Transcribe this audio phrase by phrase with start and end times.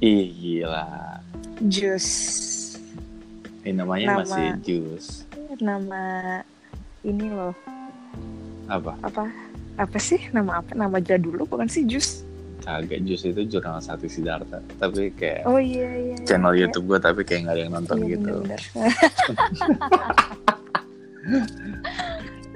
[0.00, 1.20] Ih gila.
[1.62, 2.08] Jus.
[3.60, 5.28] Ini namanya Nama- masih jus.
[5.60, 6.40] Nama
[7.02, 7.52] ini loh.
[8.64, 8.96] Apa?
[9.02, 9.28] Apa?
[9.76, 10.16] Apa sih?
[10.30, 10.72] Nama apa?
[10.72, 12.24] Nama jadul lo bukan sih Jus?
[12.60, 14.60] Kagak jus itu jurnal Sakti Siddhartha.
[14.76, 16.14] Tapi kayak Oh iya iya.
[16.14, 16.24] iya.
[16.24, 18.32] channel Kayak- YouTube gue tapi kayak nggak ada yang nonton Iya, gitu.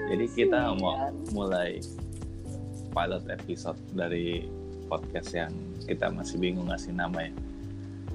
[0.04, 0.96] Jadi kita mau
[1.31, 1.81] mulai
[2.89, 4.45] pilot episode dari
[4.86, 5.52] podcast yang
[5.84, 7.32] kita masih bingung ngasih nama ya.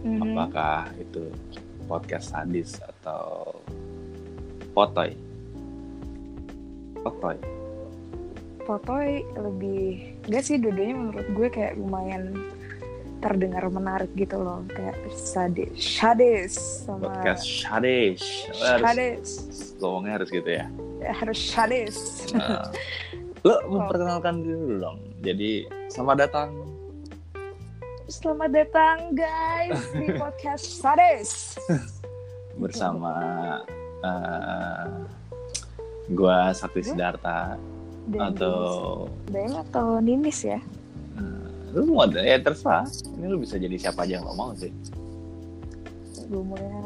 [0.05, 0.21] Mhm.
[0.23, 1.27] Apakah itu
[1.89, 3.53] podcast sadis atau
[4.71, 5.11] potoy?
[7.01, 7.37] Potoy.
[8.63, 12.37] Potoy lebih enggak sih dua-duanya menurut gue kayak lumayan
[13.19, 16.55] terdengar menarik gitu loh kayak sadis sadis
[16.87, 18.21] sama Podcast sadis.
[18.55, 19.27] Sadis
[19.81, 20.65] ngomongnya harus gitu ya.
[21.03, 21.95] Ya, harus sadis
[22.31, 22.71] Nah,
[23.43, 24.99] lo memperkenalkan diri dulu dong.
[25.19, 26.49] Jadi selamat datang.
[28.09, 31.59] selamat datang guys di podcast sadis
[32.57, 33.13] bersama
[34.01, 35.05] uh,
[36.09, 37.59] gua Sakti Siddhartha
[38.09, 38.57] Dan atau
[39.29, 40.57] Daeng atau Ninis ya?
[41.19, 42.87] Uh, lu mau ya terserah.
[43.19, 44.71] Ini lu bisa jadi siapa aja yang lo mau sih.
[46.31, 46.81] Gue mau ya.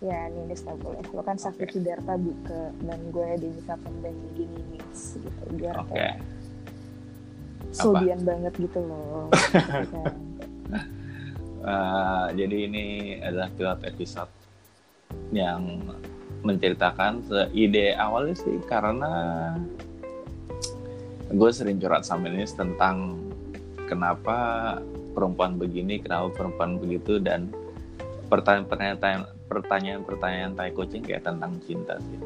[0.00, 1.02] Ya Ninis lah boleh.
[1.10, 5.42] Lo kan Sakti Siddhartha buka dan gue di dan di Ninis gitu.
[5.58, 5.90] Biar oke.
[5.92, 6.16] kayak
[7.72, 9.86] Sobian banget gitu loh kan.
[11.62, 12.86] Uh, jadi ini
[13.22, 14.26] adalah pilot episode
[15.30, 15.78] yang
[16.42, 17.22] menceritakan
[17.54, 19.14] ide awalnya sih karena
[21.30, 23.14] gue sering curhat sama ini tentang
[23.86, 24.76] kenapa
[25.14, 27.48] perempuan begini, kenapa perempuan begitu dan
[28.26, 32.20] pertanyaan-pertanyaan pertanyaan-pertanyaan tai kucing kayak tentang cinta sih.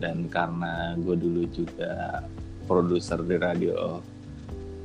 [0.00, 2.24] Dan karena gue dulu juga
[2.64, 4.00] produser di radio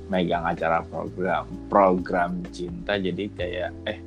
[0.06, 4.00] megang acara program program cinta jadi kayak eh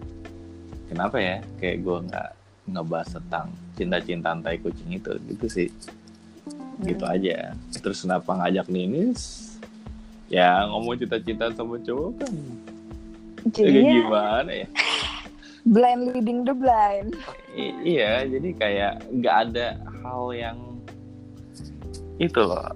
[0.87, 1.37] kenapa ya?
[1.59, 2.28] Kayak gue nggak
[2.69, 5.69] ngebahas tentang cinta-cintaan tai kucing itu gitu sih.
[6.81, 7.15] Gitu Hmm.
[7.15, 7.53] aja.
[7.75, 9.53] Terus kenapa ngajak Ninis?
[10.28, 12.34] Ya ngomong cinta-cinta sama cowok kan.
[13.56, 14.69] Ya, kayak gimana ya?
[15.69, 17.12] Blind leading the blind.
[17.53, 19.67] I- iya jadi kayak nggak ada
[20.01, 20.59] hal yang
[22.19, 22.71] itu loh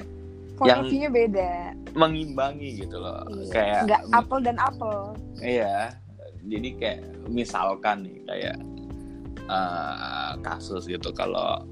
[0.63, 1.51] point Yang- of beda
[1.93, 3.51] mengimbangi gitu loh Iya.
[3.51, 5.03] kayak nggak apple dan apple
[5.43, 5.99] Iya,
[6.47, 8.57] jadi kayak misalkan nih kayak
[9.43, 11.67] eh, kasus gitu kalau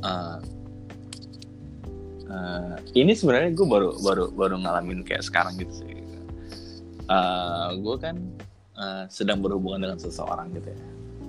[0.00, 0.36] eh,
[2.26, 6.00] eh, ini sebenarnya gue baru baru baru ngalamin kayak sekarang gitu sih.
[7.06, 8.16] Eh, gue kan
[8.74, 10.80] eh, sedang berhubungan dengan seseorang gitu ya,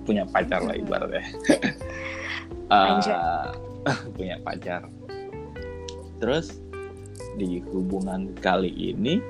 [0.08, 1.24] punya pacar lah ibaratnya.
[2.72, 3.52] Anjay.
[4.16, 4.86] punya pacar.
[6.16, 6.62] Terus
[7.36, 9.20] di hubungan kali ini,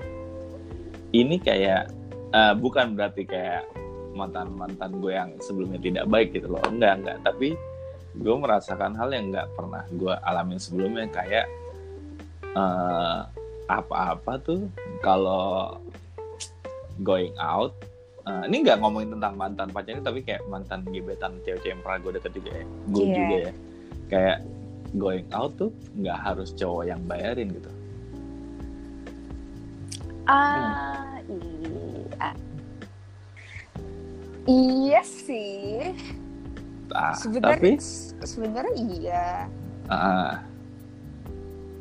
[1.13, 1.91] ini kayak
[2.33, 3.69] eh, bukan berarti kayak
[4.13, 6.61] mantan mantan gue yang sebelumnya tidak baik gitu loh.
[6.69, 7.19] Enggak enggak.
[7.25, 7.57] Tapi
[8.13, 11.09] gue merasakan hal yang nggak pernah gue alamin sebelumnya.
[11.09, 11.47] Kayak
[12.53, 13.19] eh,
[13.71, 14.69] apa-apa tuh
[15.01, 15.81] kalau
[17.01, 17.73] going out
[18.29, 22.13] eh, ini nggak ngomongin tentang mantan pacarnya tapi kayak mantan gebetan cewek-cewek yang pernah gue
[22.21, 22.65] deket juga ya.
[22.93, 23.15] Gue Iya.
[23.17, 23.53] juga ya.
[24.13, 24.39] Kayak
[24.93, 27.71] going out tuh nggak harus cowok yang bayarin gitu
[30.27, 32.29] ah iya.
[34.43, 35.95] Iya sih.
[36.93, 37.73] Ah, sebenarnya tapi?
[38.23, 39.27] sebenarnya iya.
[39.87, 40.43] Ah,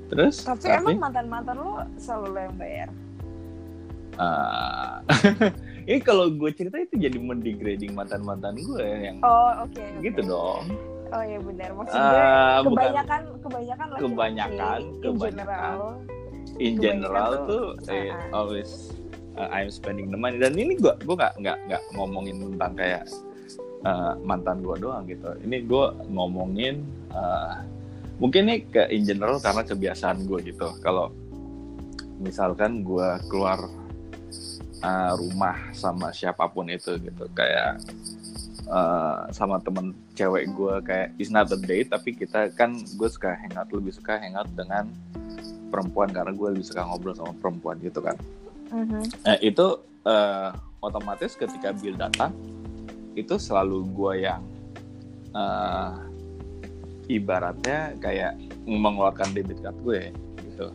[0.07, 0.45] terus?
[0.45, 2.89] Tapi, emang mantan mantan lo selalu yang bayar?
[4.15, 5.01] Ah,
[5.89, 10.03] ini kalau gue cerita itu jadi mendegrading mantan mantan gue yang oh oke oke.
[10.05, 10.63] gitu dong.
[11.11, 11.69] Oh iya benar.
[11.75, 12.77] Maksud Ah, gue bukan.
[12.77, 15.33] kebanyakan kebanyakan laki-laki Kebanyakan, in kebanyakan.
[15.33, 15.79] general
[16.59, 18.43] in general tuh, tuh eh, ah.
[18.43, 18.91] always
[19.37, 20.41] uh, I'm spending the money.
[20.41, 23.03] Dan ini gue gue nggak nggak nggak ngomongin tentang kayak
[23.87, 25.31] uh, mantan gue doang gitu.
[25.45, 27.63] Ini gue ngomongin uh,
[28.19, 30.67] mungkin nih ke in general karena kebiasaan gue gitu.
[30.83, 31.13] Kalau
[32.21, 33.59] misalkan gue keluar
[34.83, 37.25] uh, rumah sama siapa pun itu gitu.
[37.31, 37.79] Kayak
[38.71, 43.33] uh, sama temen cewek gue kayak it's not a date tapi kita kan gue suka
[43.33, 44.91] hangout lebih suka hangout dengan
[45.71, 48.19] perempuan karena gue lebih suka ngobrol sama perempuan gitu kan.
[48.75, 49.01] Mhm.
[49.25, 49.67] Eh, itu
[50.03, 50.49] eh,
[50.83, 52.35] otomatis ketika Bill datang
[53.15, 54.43] itu selalu gue yang
[55.31, 55.91] eh,
[57.07, 58.35] ibaratnya kayak
[58.67, 60.01] mengeluarkan debit card gue
[60.51, 60.67] gitu.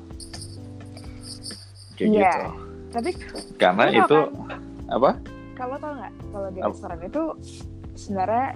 [1.96, 2.16] Kayak Iya.
[2.16, 2.48] gitu.
[2.96, 3.10] Tapi
[3.60, 5.10] karena itu kan, apa?
[5.56, 7.22] Kalau tau nggak kalau di restoran itu
[7.96, 8.46] sebenarnya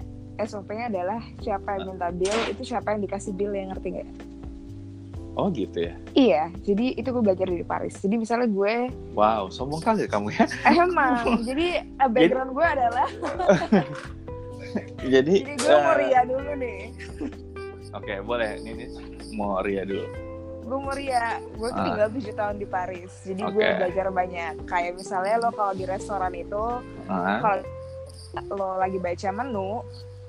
[0.40, 4.08] SOP-nya adalah siapa yang minta bill itu siapa yang dikasih bill yang ngerti nggak
[5.34, 5.94] Oh gitu ya.
[6.12, 7.94] Iya, jadi itu gue belajar di Paris.
[7.96, 10.44] Jadi misalnya gue Wow, sombong kali kamu ya.
[10.66, 11.66] emang, jadi
[12.02, 13.08] uh, background gue adalah,
[15.02, 16.80] Jadi, jadi gue mau eh, ria dulu nih.
[17.90, 18.54] Oke, boleh.
[18.62, 18.86] Ini, ini
[19.34, 20.06] mau Ria dulu.
[20.60, 21.86] Gue mau ria, gue tuh Ah.
[21.90, 23.10] tinggal 7 tahun di Paris.
[23.26, 23.76] Jadi gue Oke.
[23.82, 24.52] belajar banyak.
[24.70, 26.64] Kayak misalnya lo kalau di restoran itu,
[27.10, 27.62] Ah, kalau
[28.48, 29.82] lo lagi baca menu,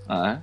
[0.09, 0.42] ah,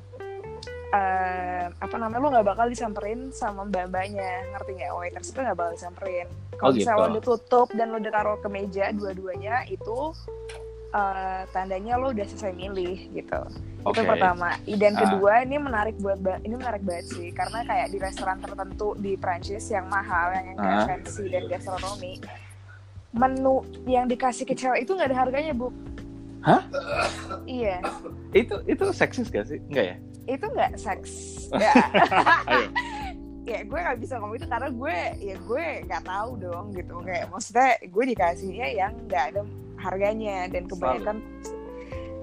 [0.88, 5.73] eh, apa namanya lo nggak bakal disamperin sama mbak-mbaknya ngerti nggak waiters itu nggak bakal
[5.75, 6.26] disamperin
[6.56, 7.05] kalau Oh, misalnya gitu.
[7.05, 9.99] lo udah tutup dan lo udah taruh ke meja dua-duanya itu
[10.88, 13.40] eh, tandanya lo udah selesai milih gitu
[13.79, 14.00] itu Oke.
[14.02, 15.00] pertama dan Ah.
[15.02, 19.69] kedua ini menarik buat ini menarik banget sih karena kayak di restoran tertentu di Prancis
[19.69, 20.85] yang mahal yang, Ah.
[20.85, 22.17] fancy dan gastronomi
[23.11, 25.69] menu yang dikasih ke cewek itu nggak ada harganya bu
[26.38, 26.62] Hah?
[27.44, 27.81] iya
[28.31, 29.58] itu itu seksis gak sih?
[29.69, 29.96] Enggak ya?
[30.28, 31.12] Itu nggak seks.
[31.56, 31.72] Ya.
[33.48, 37.00] Ya gue nggak bisa ngomong itu karena gue ya gue nggak tahu dong gitu.
[37.00, 39.42] Kayak maksudnya gue dikasihnya yang nggak ada
[39.80, 41.25] harganya dan kebanyakan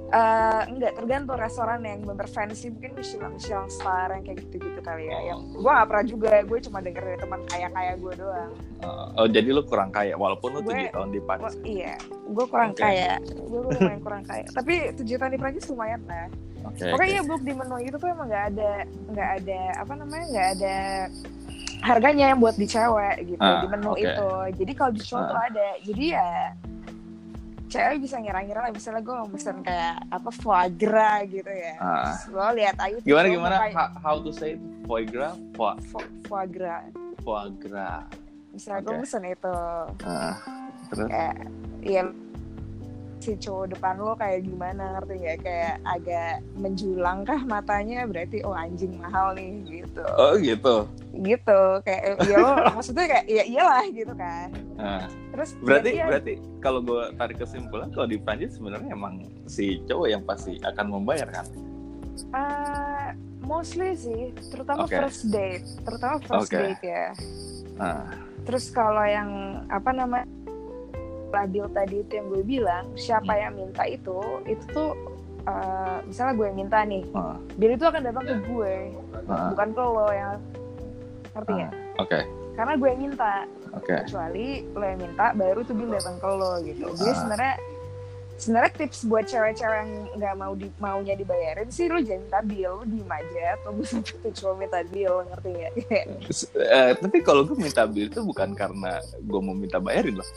[0.06, 2.70] eh enggak tergantung restoran yang bener fancy.
[2.70, 5.34] Mungkin Michelin Michelin star yang kayak gitu-gitu kali ya.
[5.34, 6.32] Yang gue gak pernah juga.
[6.46, 8.52] Gue cuma denger dari teman kaya kaya gue doang.
[8.86, 10.14] Uh, oh jadi lu kurang kaya.
[10.14, 11.58] Walaupun lu tujuh tahun di Gua- Paris.
[11.66, 11.98] iya.
[12.30, 12.86] Gue kurang Oke.
[12.86, 13.18] kaya.
[13.26, 14.46] Gue lumayan kurang kaya.
[14.54, 16.30] Tapi tujuh tahun di Prancis lumayan lah
[16.66, 16.82] Oke.
[16.88, 17.14] Pokoknya oke.
[17.14, 18.72] iya book di menu itu tuh emang nggak ada
[19.08, 20.76] nggak ada apa namanya nggak ada
[21.82, 24.02] harganya yang buat di cewek gitu Ah, di menu oke.
[24.02, 24.30] itu.
[24.56, 25.30] Jadi kalau di cowok Ah.
[25.30, 25.68] tuh ada.
[25.82, 26.30] Jadi ya
[27.66, 31.74] cewek bisa ngira-ngira lah misalnya gue mau pesen kayak apa foie gras gitu ya.
[31.78, 32.14] Ah.
[32.30, 33.56] Lo lihat aja tuh Gimana gimana?
[33.60, 34.56] pakai How, how to say?
[34.84, 35.34] Foie gras?
[35.52, 36.86] Foie, fo- foie gras.
[37.20, 38.06] foie gras.
[38.50, 39.02] Misalnya gue Oke.
[39.04, 39.56] pesen itu
[40.02, 40.36] Ah,
[40.88, 41.08] terus?
[41.08, 41.36] kayak
[41.82, 42.02] ya
[43.18, 48.54] si cowok depan lo kayak gimana ngerti nggak kayak agak menjulang kah matanya berarti oh
[48.54, 50.86] anjing mahal nih gitu Oh gitu.
[51.16, 56.34] gitu kayak ya lo maksudnya kayak ya iyalah gitu kan Ah, terus berarti ya- berarti
[56.60, 59.16] kalau gue tarik kesimpulan kalau di Prancis sebenarnya emang
[59.46, 61.46] si cowok yang pasti akan membayar kan?
[62.32, 63.10] eh,
[63.42, 64.96] mostly sih terutama Oke.
[64.98, 66.58] first date terutama first Oke.
[66.58, 67.06] date ya
[67.76, 68.08] Ah,
[68.44, 69.30] terus kalau yang
[69.68, 70.28] apa namanya
[71.28, 73.42] labil tadi itu yang gue bilang siapa Hmm.
[73.42, 74.92] yang minta itu itu tuh
[75.44, 77.04] eh, misalnya gue yang minta nih
[77.54, 78.74] biar itu akan datang ke gue
[79.26, 80.38] ah, bukan ke lo yang
[81.32, 81.60] ngerti ah.
[81.60, 82.20] ya Oke,
[82.54, 83.34] karena gue yang minta
[83.72, 83.94] oke.
[84.02, 87.18] kecuali lo yang minta baru tuh bill datang ke lo gitu jadi Ah.
[87.18, 87.56] sebenarnya
[88.36, 92.72] sebenarnya tips buat cewek-cewek yang nggak mau di, maunya dibayarin sih lo jangan minta bill
[92.74, 95.74] lo diem aja tunggu sampai cowok minta bill ngerti nggak
[96.28, 100.28] S- eh, tapi kalau gue minta bill itu bukan karena gue mau minta bayarin loh.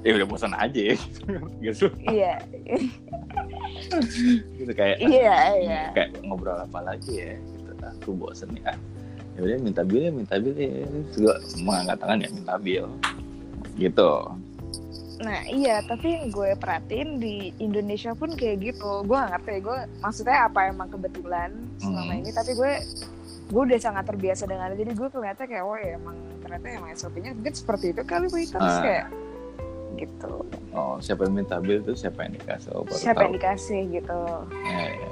[0.00, 0.96] Ya udah bosan aja ya.
[1.64, 1.86] gitu.
[2.02, 2.40] iya.
[4.54, 5.82] Gitu kayak iya iya.
[5.92, 7.70] kayak ngobrol apa lagi ya gitu.
[7.98, 8.78] Aku bosen nih ah
[9.38, 10.70] ya udah minta bill ya minta bill ya.
[11.12, 12.86] Juga mengangkat tangan ya minta bill
[13.76, 14.12] gitu.
[15.20, 19.04] Nah iya tapi yang gue perhatiin di Indonesia pun kayak gitu.
[19.04, 22.20] Gue nggak ngerti gue maksudnya apa emang kebetulan selama Hmm.
[22.20, 22.72] ini tapi gue
[23.50, 24.80] gue udah sangat terbiasa dengan itu.
[24.80, 28.64] Jadi gue kelihatan kayak oh ya emang ternyata emang SOP-nya mungkin seperti itu kali waiters
[28.64, 28.80] Ah.
[28.80, 29.06] kayak
[29.98, 30.32] gitu.
[30.74, 32.70] Oh siapa yang minta bill tuh siapa yang dikasih?
[32.74, 33.38] Oh, baru siapa yang tahu.
[33.40, 34.20] dikasih gitu.
[34.66, 35.10] Ya, ya.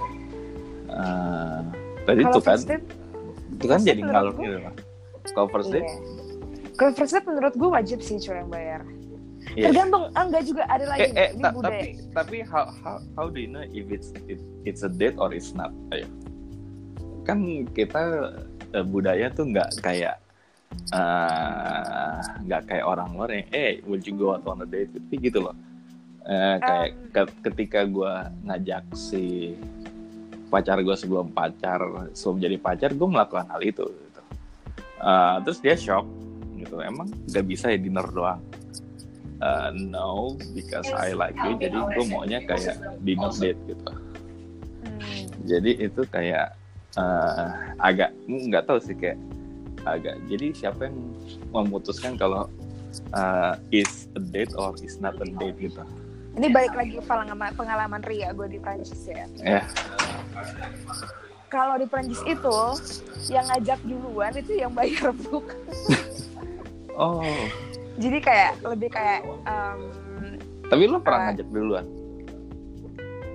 [0.88, 1.60] Ah,
[2.06, 2.86] tadi itu kan date
[3.58, 4.74] itu kan jadi ngalur gitu lah.
[5.34, 5.84] Kalau first date?
[5.84, 5.96] Iya.
[6.78, 8.80] kalau first date menurut gue wajib sih cowok yang bayar.
[9.56, 9.72] Iya.
[9.72, 12.96] tergantung ah, enggak juga ada lagi eh, eh ini ta- budaya tapi tapi how, how
[13.16, 15.72] how do you know if it's it, it's a date or it's not?
[15.90, 16.04] Ayo.
[17.24, 18.32] Kan kita
[18.76, 20.20] eh, budaya tuh nggak kayak
[20.92, 25.14] eh, nggak kayak orang luar yang eh would you go out on a date tapi
[25.20, 25.56] gitu loh.
[26.28, 28.12] Eh, kayak ke- ketika gue
[28.44, 29.56] ngajak si
[30.48, 31.80] pacar gue sebelum pacar
[32.12, 34.20] sebelum jadi pacar gue melakukan hal itu gitu.
[35.00, 36.04] Eh, terus dia shock
[36.56, 36.80] gitu.
[36.80, 38.42] Emang nggak bisa ya dinner doang?
[39.38, 41.54] Uh, no because I like you.
[41.62, 42.74] Jadi gue maunya kayak
[43.06, 43.86] dinner date gitu.
[44.78, 45.26] Hmm.
[45.46, 46.58] jadi itu kayak
[46.98, 47.46] eh,
[47.78, 49.14] agak nggak tahu sih kayak
[49.84, 50.18] agak.
[50.26, 50.98] Jadi siapa yang
[51.52, 52.46] memutuskan kalau
[53.12, 53.54] eh,
[53.84, 55.82] is a date or is not a date gitu?
[56.38, 59.26] Ini balik lagi pengalaman pengalaman Ria gue di Prancis ya.
[59.42, 59.62] Ya
[61.48, 62.58] kalau di Prancis itu
[63.32, 65.48] yang ngajak duluan itu yang bayar book
[67.00, 67.24] oh.
[67.98, 69.80] Jadi kayak lebih kayak em,
[70.70, 71.26] tapi lu pernah Ah.
[71.32, 71.86] ngajak duluan?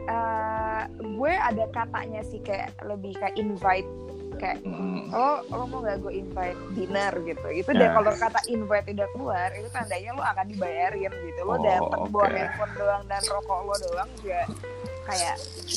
[0.03, 3.89] eh, gue ada katanya sih kayak lebih kayak invite
[4.35, 5.07] kayak Hmm.
[5.09, 7.93] lo lo mau gak gue invite dinner gitu itu deh Ya.
[7.93, 12.23] kalau kata invite udah keluar itu tandanya lo akan dibayarin gitu lo Oh, dapet bawa
[12.23, 12.33] oke.
[12.33, 14.41] handphone doang dan rokok lo doang juga
[15.03, 15.35] kayak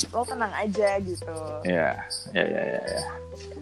[0.09, 1.89] lo tenang aja gitu ya
[2.31, 2.79] ya ya ya,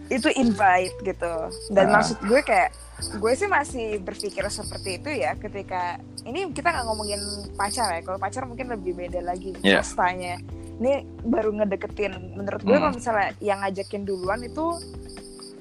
[0.07, 1.33] itu invite gitu
[1.69, 1.93] dan Ah.
[1.95, 2.69] maksud gue kayak
[3.13, 7.19] gue sih masih berpikir seperti itu ya ketika ini kita nggak ngomongin
[7.53, 9.81] pacar ya kalau pacar mungkin lebih beda lagi Iya.
[9.81, 10.39] pastanya
[10.75, 12.83] ini baru ngedeketin menurut gue Hmm.
[12.83, 14.65] kalau misalnya yang ngajakin duluan itu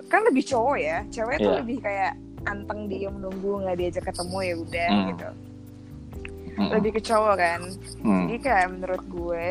[0.07, 1.59] kan lebih cowok ya cewek tuh Iya.
[1.61, 2.13] lebih kayak
[2.45, 5.07] anteng dia menunggu nggak diajak ketemu ya udah Hmm.
[5.09, 5.29] gitu
[6.55, 6.71] Mm-mm.
[6.73, 7.61] lebih ke cowok kan
[8.01, 8.25] Hmm.
[8.25, 9.49] jadi kayak menurut gue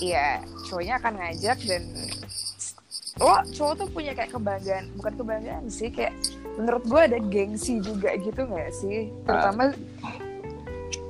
[0.00, 0.28] ya
[0.64, 1.82] cowoknya akan ngajak dan
[3.18, 6.14] lo cowok tuh punya kayak kebanggaan bukan kebanggaan sih kayak
[6.54, 9.74] menurut gue ada gengsi juga gitu nggak sih terutama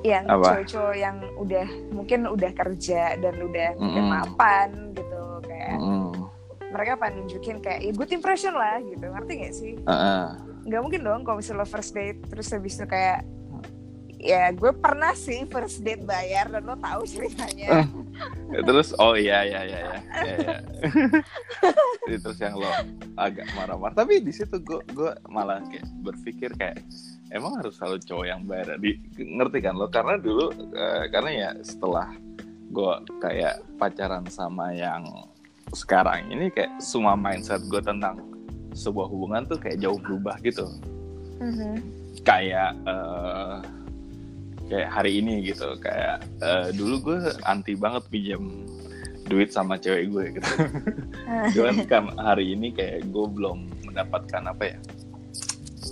[0.03, 4.15] yang cowok-cowok yang udah mungkin udah kerja dan udah mungkin Mm-mm.
[4.15, 6.11] mapan gitu kayak Mm-mm.
[6.71, 10.23] mereka pengen nunjukin kayak ya, good impression lah gitu ngerti gak sih Heeh.
[10.69, 13.27] nggak mungkin dong kalau misalnya first date terus habis itu kayak
[14.19, 17.87] ya gue pernah sih first date bayar dan lo tahu ceritanya
[18.51, 20.57] Ya, terus oh iya iya iya iya iya, iya.
[22.09, 22.67] Jadi terus yang lo
[23.15, 26.83] agak marah-marah tapi di situ gue gue malah kayak berpikir kayak
[27.29, 28.77] emang harus selalu cowok yang bayar.
[28.81, 29.87] Di ngerti kan lo?
[29.89, 32.09] Karena dulu eh, karena ya setelah
[32.69, 35.05] gue kayak pacaran sama yang
[35.73, 38.21] sekarang ini kayak semua mindset gue tentang
[38.73, 40.65] sebuah hubungan tuh kayak jauh berubah gitu.
[41.39, 41.95] Mhm.
[42.27, 43.57] kayak eh,
[44.67, 45.77] kayak hari ini gitu.
[45.79, 48.43] Kayak eh, dulu gue anti banget pinjam
[49.29, 50.51] duit sama cewek gue gitu.
[51.55, 54.77] Cuman kan hari ini kayak gue belum mendapatkan apa ya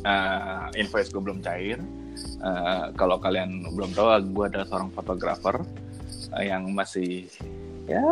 [0.04, 1.80] eh, invoice gue belum cair.
[2.18, 5.56] Eh, kalau kalian belum tahu gue adalah seorang fotografer
[6.38, 7.25] eh, yang masih
[7.88, 8.04] ya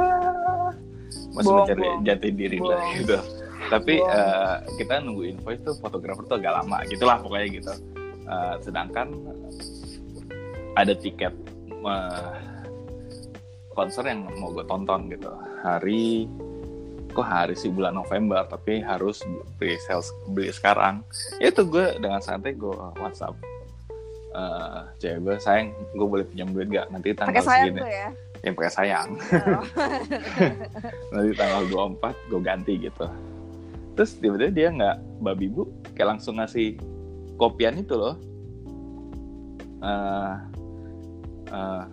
[1.36, 3.18] masih mencari jati diri lah gitu.
[3.70, 7.74] Tapi eh, kita nunggu invoice tuh fotografer tuh agak lama gitulah pokoknya gitu.
[8.25, 9.08] Eh, sedangkan
[10.75, 11.34] ada tiket
[11.70, 12.34] eh,
[13.75, 15.32] konser yang mau gue tonton gitu.
[15.65, 16.30] Hari
[17.15, 19.24] kok hari sih bulan November tapi harus
[19.55, 21.00] beli sales beli sekarang.
[21.39, 23.39] Ya itu gue dengan santai gue WhatsApp
[24.36, 27.88] eh cewek gue sayang gue boleh pinjam duit gak nanti tanggal sayang segini?
[27.88, 28.10] ya?
[28.43, 29.07] Yang pakai sayang.
[29.15, 29.63] Oh.
[31.15, 31.62] nanti tanggal
[32.03, 33.07] 24 gue ganti gitu.
[33.95, 36.75] Terus tiba-tiba dia nggak babi bu kayak langsung ngasih
[37.39, 38.19] kopian itu loh.
[39.79, 40.36] Eh
[41.55, 41.84] eh,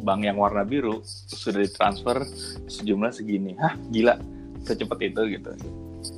[0.00, 2.24] bank yang warna biru sudah ditransfer
[2.72, 3.52] sejumlah segini.
[3.60, 4.16] Hah gila
[4.62, 5.50] secepat itu gitu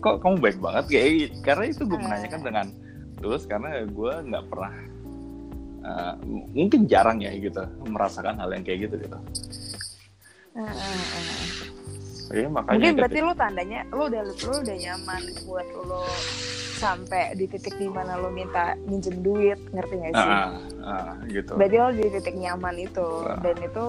[0.01, 1.35] kok kamu baik banget kayak gitu.
[1.43, 2.03] karena itu gue Ah.
[2.03, 2.67] menanyakan dengan
[3.17, 4.73] tulus karena gue nggak pernah
[6.21, 9.19] m- mungkin jarang ya gitu merasakan hal yang kayak gitu gitu
[10.55, 11.43] Heeh, heeh.
[12.33, 16.03] Iya, makanya mungkin berarti lo tandanya lo udah lo udah nyaman buat lo
[16.75, 20.51] sampai di titik di mana lo minta minjem duit ngerti gak sih Ah,
[20.83, 21.53] ah, gitu.
[21.55, 23.37] berarti lo di titik nyaman itu Ah.
[23.39, 23.87] dan itu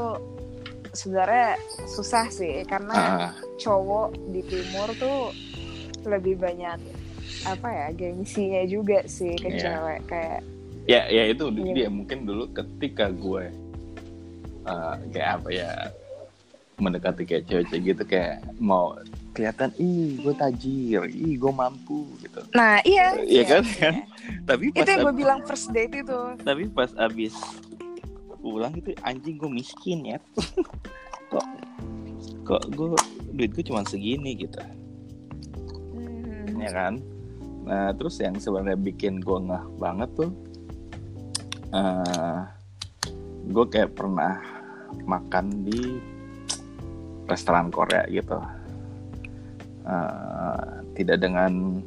[0.96, 5.30] sebenarnya susah sih karena Ah, cowok di timur tuh
[6.04, 6.80] lebih banyak
[7.44, 9.60] apa ya gengsinya juga sih ke Iya.
[9.60, 10.40] cewek kayak
[10.86, 11.74] ya, ya itu Iya.
[11.76, 13.52] dia mungkin dulu ketika gue
[14.64, 15.72] eh, kayak apa ya
[16.76, 18.98] mendekati kayak cewek-cewek gitu kayak mau
[19.32, 22.40] kelihatan ih gue tajir, ih gue mampu gitu.
[22.52, 23.96] nah iya Iya kan, kan?
[24.44, 27.36] Tapi itu pas yang gue bilang first date itu tapi pas abis
[28.46, 30.18] pulang itu anjing gue miskin ya.
[31.34, 31.46] kok
[32.46, 32.94] kok gue
[33.34, 34.62] duit gue cuma segini gitu.
[35.98, 36.62] Hmm.
[36.62, 37.02] ya kan
[37.66, 40.30] nah terus yang sebenarnya bikin gue ngeh banget tuh
[41.74, 42.42] eh
[43.50, 44.38] gue kayak pernah
[45.10, 45.98] makan di
[47.26, 48.38] restoran Korea gitu
[49.86, 50.66] Eh,
[50.98, 51.78] tidak dengan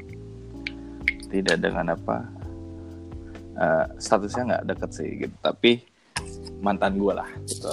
[1.26, 2.30] tidak dengan apa
[3.58, 5.82] eh, statusnya nggak deket sih gitu tapi
[6.58, 7.72] mantan gue lah gitu.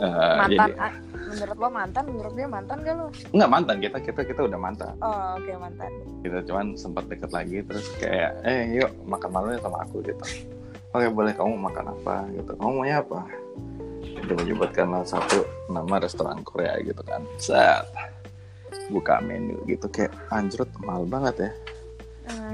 [0.00, 0.92] Eh, mantan jadi ah,
[1.28, 3.06] menurut lo mantan menurut dia mantan gak lo?
[3.36, 3.76] Nggak mantan.
[3.82, 4.94] Kita kita kita udah mantan.
[5.04, 5.90] Oh oke mantan.
[6.24, 10.24] Gitu cuman sempat deket lagi terus kayak eh yuk makan malam ya sama aku gitu.
[10.90, 12.16] Oke boleh kamu makan apa?
[12.32, 12.50] Gitu.
[12.56, 13.20] Kamu maunya apa?
[14.00, 17.22] Dia menyebutkanlah satu nama restoran Korea gitu kan.
[17.36, 17.84] Set.
[18.88, 19.86] Buka menu gitu.
[19.90, 21.50] Kayak anjrot mahal banget ya.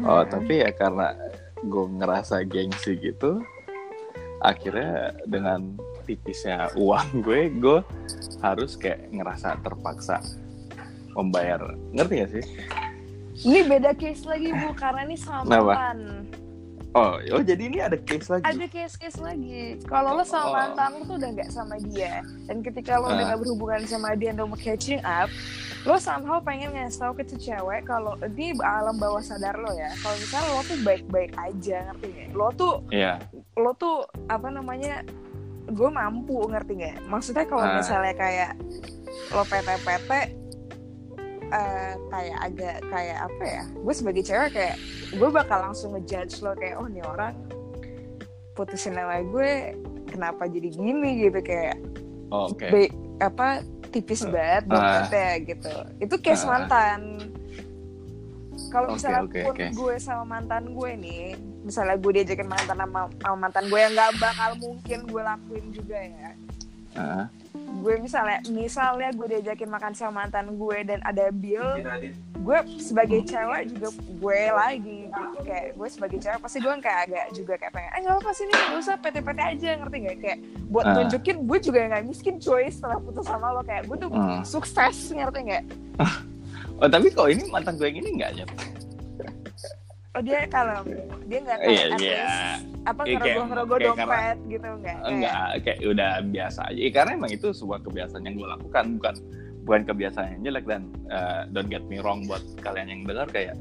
[0.08, 0.28] Oh Hmm.
[0.32, 1.12] tapi ya karena
[1.60, 3.44] gue ngerasa gengsi gitu
[4.38, 4.92] akhirnya
[5.24, 5.74] dengan
[6.04, 7.80] tipisnya uang gue gue
[8.38, 10.20] harus kayak ngerasa terpaksa
[11.12, 12.44] membayar ngerti gak sih
[13.42, 15.64] ini beda case lagi bu karena ini sama Kenapa?
[15.66, 15.98] mantan
[16.96, 18.48] Oh, oh jadi ini ada case lagi.
[18.48, 20.52] ada case-case lagi kalau lo sama Oh.
[20.54, 23.26] mantan lo tuh udah nggak sama dia dan ketika lo udah Ah.
[23.28, 25.28] nggak berhubungan sama dia dan mau catching up
[25.86, 29.94] lo somehow pengen ngasih tau ke tuh cewek kalau ini alam bawah sadar lo ya
[30.02, 33.22] kalau misalnya lo tuh baik-baik aja ngerti nggak lo tuh Iya.
[33.54, 35.06] lo tuh apa namanya
[35.66, 37.78] gue mampu ngerti nggak maksudnya kalau Ah.
[37.78, 38.52] misalnya kayak
[39.30, 40.10] lo PT-PT
[41.54, 44.76] uh, kayak agak kayak apa ya gue sebagai cewek kayak
[45.14, 47.34] gue bakal langsung ngejudge lo kayak oh nih orang
[48.58, 49.78] putusin nama gue
[50.10, 51.78] kenapa jadi gini gitu kayak
[52.34, 52.90] oh, oke okay.
[53.22, 55.74] Apa tipis uh, banget uh, gitu.
[56.02, 57.00] Itu case uh, mantan.
[58.72, 59.70] Kalau misalnya okay, okay, pun okay.
[59.72, 61.24] gue sama mantan gue nih
[61.66, 65.98] misalnya gue diajakin mantan sama, sama mantan gue yang nggak bakal mungkin gue lakuin juga
[65.98, 66.30] ya.
[66.96, 67.24] Uh.
[67.66, 71.82] Gue misalnya misalnya gue diajakin makan sama mantan gue dan ada bill
[72.46, 75.38] gue sebagai cewek juga gue lagi gitu.
[75.42, 78.44] kayak gue sebagai cewek pasti gue kayak agak juga kayak pengen eh nggak apa sih
[78.46, 80.38] nih gak usah PT-PT aja ngerti gak kayak
[80.70, 80.94] buat uh.
[80.94, 84.42] tunjukin gue juga nggak miskin coy setelah putus sama lo kayak gue tuh uh.
[84.46, 85.64] sukses ngerti gak
[86.82, 88.46] oh tapi kok ini mantan gue yang ini nggak ya
[90.16, 90.80] oh dia kalau
[91.28, 92.88] dia nggak kayak yeah, yeah.
[92.88, 96.80] apa ngerogoh ngerogoh dompet karena, gitu nggak enggak kayak udah biasa aja.
[96.80, 99.14] Ya, karena emang itu sebuah kebiasaan yang gue lakukan bukan
[99.68, 100.82] bukan kebiasaan yang jelek dan
[101.12, 103.58] uh, don't get me wrong buat kalian yang dengar kayak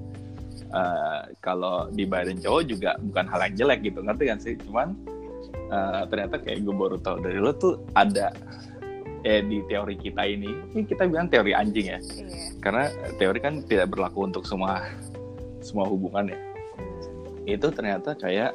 [0.72, 4.54] uh, kalau dibayarin cowok juga bukan hal yang jelek gitu ngerti kan sih?
[4.64, 4.96] Cuman
[5.74, 8.32] uh, ternyata kayak gue baru tahu dari lo tuh ada
[9.26, 10.72] eh di teori kita ini.
[10.72, 12.00] Ini kita bilang teori anjing ya.
[12.00, 12.34] Iya.
[12.62, 12.90] karena
[13.22, 14.82] teori kan tidak berlaku untuk semua
[15.66, 16.40] semua hubungan ya.
[17.50, 18.54] Itu ternyata kayak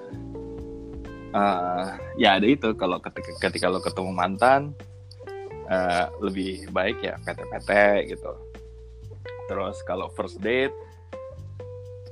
[1.34, 4.70] uh, ya ada itu kalau ketika, ketika lo ketemu mantan
[5.66, 7.70] uh, lebih baik ya PT-PT
[8.14, 8.32] gitu.
[9.50, 10.74] Terus kalau first date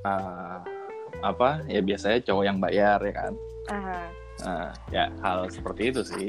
[0.03, 0.59] uh,
[1.23, 3.33] apa ya biasanya cowok yang bayar ya kan?
[3.69, 4.05] Uh-huh.
[4.49, 6.27] uh, ya hal seperti itu sih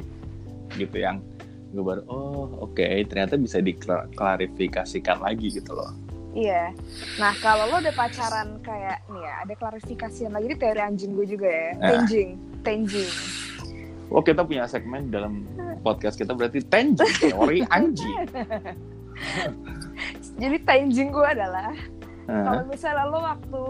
[0.77, 1.25] gitu yang
[1.71, 5.95] gue baru oh oke okay, ternyata bisa diklarifikasikan lagi gitu loh
[6.31, 6.71] Iya.
[7.19, 11.27] Nah kalau lo udah pacaran kayak nih ya, ada klarifikasi lagi di teori anjing gue
[11.27, 11.71] juga ya.
[11.75, 11.89] Nah.
[11.91, 12.29] Tenjing,
[12.63, 13.11] tenjing.
[14.11, 15.47] Oh kita punya segmen dalam
[15.83, 18.15] podcast kita berarti tenjing, teori anjing.
[20.39, 21.75] Jadi tenjing gue adalah
[22.31, 22.43] uh.
[22.47, 23.63] kalau misalnya lo waktu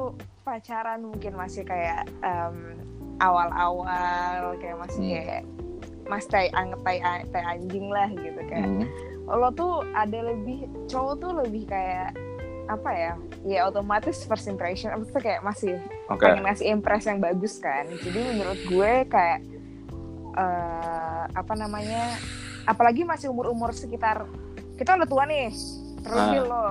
[0.44, 2.76] pacaran mungkin masih kayak um,
[3.20, 5.16] awal-awal kayak masih hmm.
[5.16, 5.44] kayak
[6.08, 6.50] mas tai
[6.82, 8.68] tai, tai anjing lah gitu kayak.
[8.68, 8.84] Hmm.
[9.30, 12.12] Lo tuh ada lebih cowok tuh lebih kayak
[12.70, 15.74] apa ya ya otomatis first impression apa tuh kayak masih
[16.06, 16.30] okay.
[16.30, 19.42] pengen ngasih impress yang bagus kan jadi menurut gue kayak
[20.38, 22.14] uh, apa namanya
[22.70, 24.30] apalagi masih umur umur sekitar
[24.78, 25.50] kita udah tua nih
[26.06, 26.66] terus uh, lo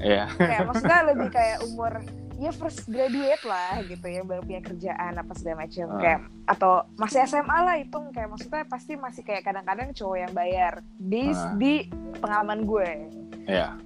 [0.00, 0.32] yeah.
[0.32, 1.92] kayak maksudnya lebih kayak umur
[2.38, 6.00] ya first graduate lah gitu ya baru punya kerjaan apa segala macam uh.
[6.00, 10.72] kayak atau masih SMA lah itu kayak maksudnya pasti masih kayak kadang-kadang cowok yang bayar
[10.96, 11.52] di uh.
[11.58, 11.90] di
[12.22, 12.90] pengalaman gue
[13.44, 13.76] yeah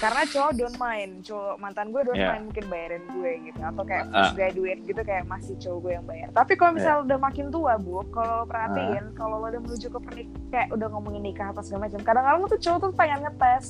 [0.00, 2.36] karena cowok don't mind cowok mantan gue don't yeah.
[2.36, 4.12] mind mungkin bayarin gue gitu atau kayak uh.
[4.12, 7.04] fresh graduate gitu kayak masih cowok gue yang bayar tapi kalau misal yeah.
[7.08, 9.14] udah makin tua bu kalau perhatiin uh.
[9.16, 12.60] kalau lo udah menuju ke pernik kayak udah ngomongin nikah apa segala macam kadang-kadang tuh
[12.60, 13.66] cowok tuh pengen ngetes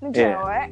[0.00, 0.14] ini yeah.
[0.14, 0.66] cewek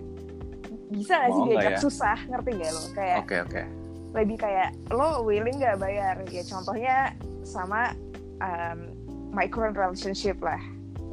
[0.92, 1.80] bisa gak sih diajak ya?
[1.80, 3.64] susah ngerti gak lo kayak oke okay, oke okay.
[4.12, 6.96] lebih kayak lo willing gak bayar ya contohnya
[7.42, 7.96] sama
[8.44, 8.92] um,
[9.32, 10.60] my current relationship lah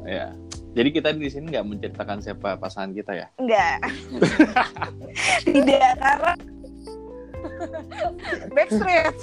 [0.04, 0.30] yeah
[0.70, 3.26] jadi kita di sini nggak menceritakan siapa pasangan kita ya?
[3.42, 3.78] Enggak.
[5.50, 6.32] Tidak karena
[8.54, 9.16] Backstreet.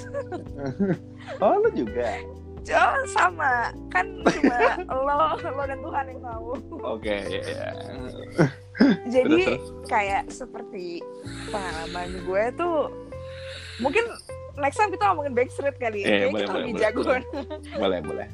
[1.40, 2.20] oh lu juga?
[2.68, 6.48] Oh sama kan cuma lo lo dan Tuhan yang tahu.
[6.84, 7.40] Oke okay, ya.
[7.48, 7.72] Yeah.
[9.08, 11.00] Jadi terus, kayak seperti
[11.48, 12.92] pengalaman gue tuh
[13.80, 14.04] mungkin
[14.60, 16.06] next time kita ngomongin Backstreet kali ya.
[16.06, 17.00] Yeah, boleh, kita boleh, lebih jago.
[17.08, 17.24] Boleh,
[17.80, 18.00] boleh.
[18.04, 18.28] boleh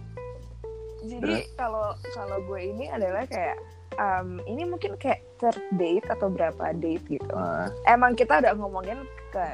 [1.04, 3.60] jadi kalau kalau gue ini adalah kayak
[3.98, 7.68] um, ini mungkin kayak third date atau berapa date gitu uh.
[7.86, 9.44] emang kita udah ngomongin ke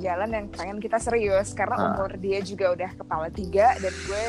[0.00, 1.86] jalan yang pengen kita serius karena uh.
[1.94, 4.26] umur dia juga udah kepala tiga dan gue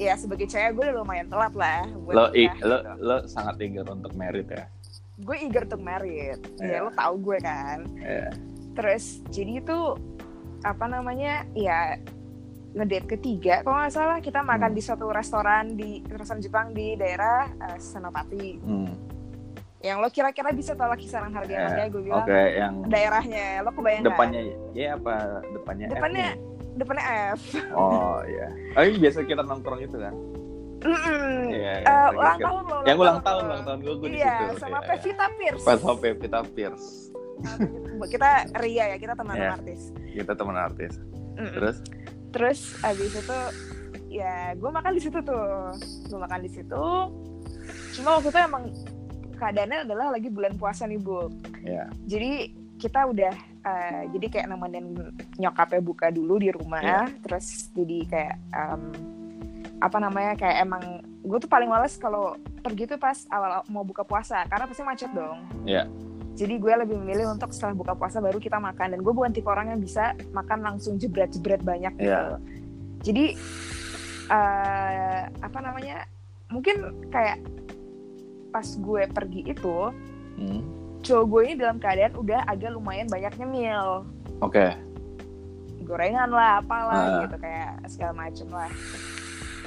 [0.00, 2.92] ya sebagai cewek gue udah lumayan telat lah lo i, lo gitu.
[3.02, 4.64] lo sangat eager untuk merit ya
[5.22, 6.80] gue eager untuk merit yeah.
[6.80, 8.32] ya lo tau gue kan yeah.
[8.72, 9.78] terus jadi itu
[10.62, 11.98] apa namanya ya
[12.72, 13.60] ngedate ketiga.
[13.60, 14.76] Kalau nggak salah kita makan hmm.
[14.76, 18.50] di suatu restoran di restoran Jepang di daerah uh, Senopati.
[18.60, 18.92] Hmm.
[19.82, 22.22] yang lo kira-kira bisa tolak kisaran harga yang eh, gue bilang.
[22.22, 27.04] okay, yang daerahnya lo kebayang depannya ya apa depannya depannya F depannya
[27.34, 27.40] F.
[27.74, 28.48] Oh iya.
[28.78, 30.14] Oh ini biasa kita nongkrong itu kan?
[30.82, 31.42] Mm -mm.
[31.50, 34.56] Yeah, uh, ulang tahun lo yang ulang tahun ulang tahun gue gue iya, di situ.
[34.62, 34.88] sama yeah.
[34.90, 35.64] Pevita Pierce.
[35.66, 36.86] Pas sama Pevita Pierce.
[38.02, 38.30] Kita
[38.62, 39.54] Ria ya kita teman yeah.
[39.54, 39.80] artis.
[40.14, 40.92] Kita teman artis.
[40.98, 41.54] Mm -mm.
[41.54, 41.76] terus
[42.32, 43.38] terus abis itu
[44.12, 45.72] ya gue makan di situ tuh
[46.08, 46.84] gue makan di situ
[47.96, 48.64] cuma waktu itu emang
[49.36, 51.32] keadaannya adalah lagi bulan puasa nih bu
[51.64, 51.88] yeah.
[52.04, 57.06] jadi kita udah uh, jadi kayak nemenin nyokapnya buka dulu di rumah yeah.
[57.24, 58.82] terus jadi kayak um,
[59.82, 64.06] apa namanya kayak emang gue tuh paling males kalau pergi tuh pas awal mau buka
[64.06, 65.86] puasa karena pasti macet dong Iya.
[66.32, 69.46] Jadi gue lebih memilih untuk setelah buka puasa baru kita makan dan gue bukan tipe
[69.46, 72.40] orang yang bisa makan langsung jebret-jebret banyak gitu Iya.
[73.00, 73.24] jadi
[74.28, 76.08] eh, apa namanya
[76.48, 76.76] mungkin
[77.08, 77.40] kayak
[78.48, 79.76] pas gue pergi itu
[80.32, 80.64] Hmm.
[81.00, 84.08] cowok gue ini dalam keadaan udah agak lumayan banyak nyemil
[84.40, 84.72] Oke.
[85.82, 87.20] gorengan lah apalah Ah.
[87.22, 88.70] gitu kayak segala macem lah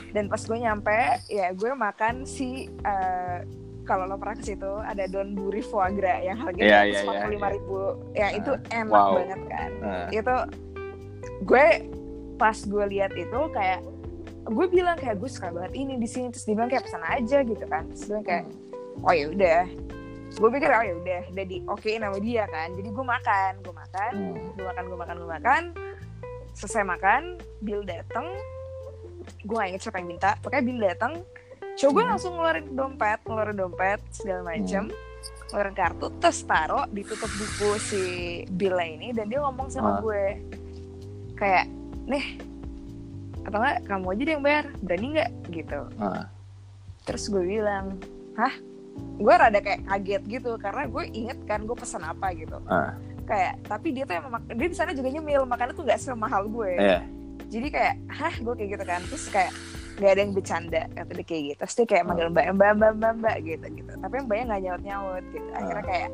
[0.09, 0.97] dan pas gue nyampe
[1.27, 3.45] ya gue makan si eh,
[3.85, 7.33] kalau lo pernah ke situ ada don buri foie gras yang harganya iya, empat puluh
[7.37, 7.79] lima ribu.
[8.17, 9.13] Ya itu enak wow.
[9.21, 9.69] banget kan.
[9.79, 10.35] Nah, itu
[11.45, 11.65] gue
[12.35, 13.79] pas gue lihat itu kayak
[14.45, 16.33] gue bilang kayak gue suka banget ini di sini.
[16.33, 17.83] Terus dia bilang kayak pesan aja gitu kan.
[17.93, 18.45] Terus gue kayak
[19.05, 19.63] oh ya udah.
[20.35, 21.21] Gue pikir oh ya udah.
[21.31, 22.67] Udah di okein sama dia kan.
[22.73, 24.47] Jadi gue makan gue makan hmm.
[24.57, 25.63] gue makan gue makan gue makan.
[26.57, 27.21] Selesai makan
[27.61, 28.25] bill dateng.
[29.45, 30.37] Gue gak inget siapa yang minta.
[30.41, 31.13] Pokoknya bill dateng
[31.75, 32.11] cowok gue Hmm.
[32.11, 34.83] langsung ngeluarin dompet ngeluarin dompet segala macem
[35.45, 38.03] ngeluarin kartu terus taruh ditutup buku si
[38.49, 39.99] bill ini dan dia ngomong sama Ah.
[39.99, 40.23] gue
[41.33, 41.65] kayak
[42.05, 42.25] nih
[43.43, 46.25] atau enggak kamu aja deh yang bayar berani nggak gitu Ah.
[47.03, 47.99] terus gue bilang
[48.33, 48.55] hah
[48.95, 52.95] gue rada kayak kaget gitu karena gue inget kan gue pesan apa gitu Ah.
[53.25, 56.71] kayak tapi dia tuh emang dia di sana juga nyemil makanya tuh nggak semahal gue
[56.73, 56.99] Iya.
[57.45, 59.51] jadi kayak hah gue kayak gitu kan terus kayak
[59.95, 62.91] nggak ada yang bercanda kata dia kayak gitu terus dia kayak manggil mbak mbak mbak
[62.93, 65.87] mbak mbak gitu gitu tapi mbaknya nggak nyaut nyaut gitu akhirnya Ah.
[65.87, 66.09] kayak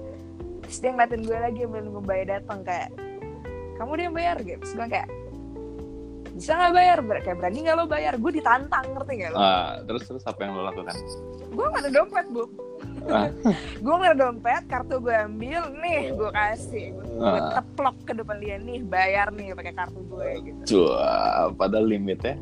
[0.62, 2.90] terus dia ngeliatin gue lagi nunggu mbaknya datang kayak
[3.76, 5.10] kamu dia yang bayar gitu terus gue kayak
[6.32, 9.70] bisa nggak bayar Ber- kayak berani nggak lo bayar gue ditantang ngerti nggak lo Ah,
[9.84, 10.96] terus terus apa yang lo lakukan?
[11.52, 12.44] gue nggak ada dompet bu
[13.04, 13.28] Ah.
[13.84, 17.52] gue nggak ada dompet kartu gue ambil nih gue kasih gue Ah.
[17.52, 21.10] teplok ke depan dia nih bayar nih pakai kartu gue gitu Cua,
[21.52, 22.38] padahal limitnya.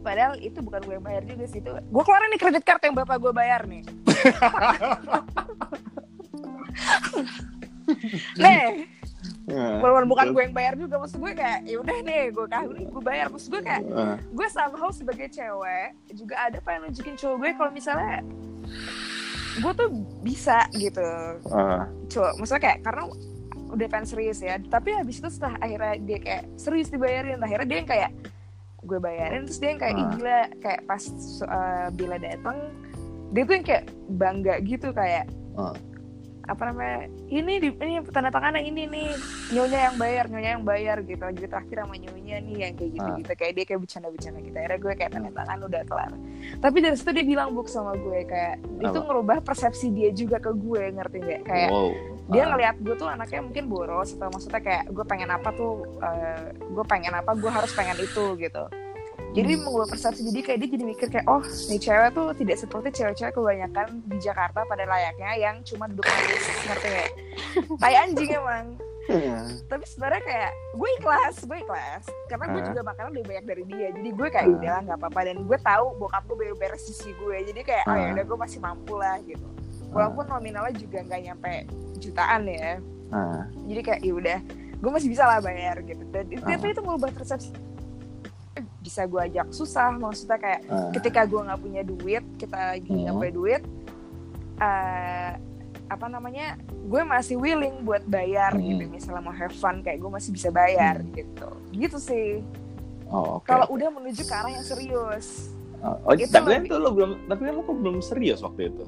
[0.00, 2.94] Padahal itu bukan gue yang bayar juga sih itu gue keluarin nih kredit card yang
[2.94, 3.82] bapak gue bayar nih
[8.36, 8.86] nih
[9.50, 9.82] Ah.
[9.82, 12.86] walaupun bukan gue yang bayar juga maksud gue kayak ya udah nih gue kasih nih
[12.86, 14.14] gue bayar maksud gue kayak Ah.
[14.16, 18.22] gue somehow sebagai cewek juga ada pengen nunjukin cowok gue kalau misalnya
[19.58, 19.88] gue tuh
[20.22, 21.02] bisa gitu
[21.50, 21.82] Ah.
[22.06, 23.02] cowok maksudnya kayak karena
[23.70, 27.78] udah pengen serius ya tapi habis itu setelah akhirnya dia kayak serius dibayarin akhirnya dia
[27.82, 28.10] yang kayak
[28.82, 30.10] gue bayarin terus dia yang kayak "Ih, Ah.
[30.10, 31.02] gila kayak pas
[31.42, 32.56] uh, bila datang
[33.30, 35.74] dia tuh yang kayak bangga gitu kayak Ah.
[36.48, 39.08] apa namanya ini di ini tanda tangannya ini nih
[39.50, 43.06] nyonya yang bayar nyonya yang bayar gitu lagi terakhir sama nyonya nih yang kayak gitu
[43.06, 43.16] Ah.
[43.16, 46.12] gitu kayak dia kayak bercanda-bercanda gitu akhirnya gue kayak tanda tangan udah kelar
[46.58, 50.50] tapi dari situ dia bilang buk sama gue kayak itu ngerubah persepsi dia juga ke
[50.50, 51.92] gue ngerti nggak kayak wow.
[52.30, 52.48] Dia Ah.
[52.48, 56.84] ngelihat gue tuh anaknya mungkin boros atau maksudnya kayak gue pengen apa tuh eh, gue
[56.84, 58.64] pengen apa gue harus pengen itu gitu
[59.30, 59.62] jadi Hmm.
[59.62, 63.32] mengubah persepsi jadi kayak dia jadi mikir kayak oh nih cewek tuh tidak seperti cewek-cewek
[63.32, 67.10] kebanyakan di Jakarta pada layaknya yang cuma duduk manis ngerti nggak
[67.78, 68.66] kayak anjing emang
[69.66, 72.66] tapi sebenarnya kayak gue ikhlas gue ikhlas karena gue Ah.
[72.68, 74.54] juga makanan lebih banyak dari dia jadi gue kayak Ah.
[74.56, 78.06] udahlah nggak apa-apa dan gue tahu bokap gue beres sisi gue jadi kayak oh ya
[78.06, 78.12] Ah.
[78.12, 79.46] udah gue masih mampu lah gitu
[79.90, 81.52] walaupun nominalnya juga nggak nyampe
[81.98, 82.78] jutaan ya
[83.10, 83.42] Ah.
[83.66, 84.38] jadi kayak ya udah
[84.80, 86.56] gue masih bisa lah bayar gitu dan itu Ah.
[86.56, 87.50] itu, mengubah persepsi
[88.80, 90.90] bisa gue ajak susah maksudnya kayak Ah.
[90.94, 93.20] ketika gue nggak punya duit kita lagi nggak Hmm.
[93.20, 93.62] punya duit
[94.58, 95.32] eh,
[95.86, 98.62] apa namanya gue masih willing buat bayar Hmm.
[98.62, 101.10] gitu misalnya mau have fun kayak gue masih bisa bayar Hmm.
[101.12, 102.44] gitu gitu sih
[103.10, 103.44] Oh, oke.
[103.44, 105.50] kalau udah menuju ke arah yang serius
[105.80, 108.68] Oh, oh, itu tapi kan tuh lo belum, tapi kan lo kok belum serius waktu
[108.68, 108.84] itu.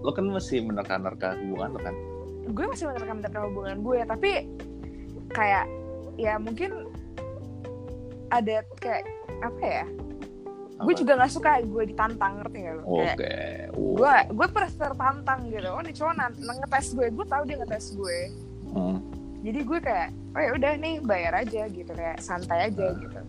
[0.00, 1.94] Lo kan masih menerka-nerka hubungan lo kan.
[2.42, 4.30] gue masih menerka-nerka hubungan gue tapi
[5.30, 5.70] kayak
[6.16, 6.90] ya mungkin
[8.28, 9.06] ada kayak
[9.40, 9.84] apa ya
[10.80, 10.98] gue Apa?
[10.98, 13.14] juga nggak suka gue ditantang ngerti gak lo Oke.
[13.16, 13.94] kayak Wow.
[13.94, 18.18] gue gue pernah tertantang gitu oh nih cowok ngetes gue gue tahu dia ngetes gue
[18.70, 18.98] Hmm.
[19.42, 23.20] jadi gue kayak oh ya udah nih bayar aja gitu kayak santai aja gitu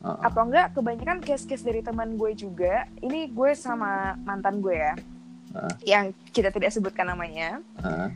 [0.00, 0.16] Ah.
[0.24, 4.96] atau enggak kebanyakan case-case dari teman gue juga ini gue sama mantan gue ya
[5.52, 5.74] Ah.
[5.82, 8.08] yang kita tidak sebutkan namanya Ah.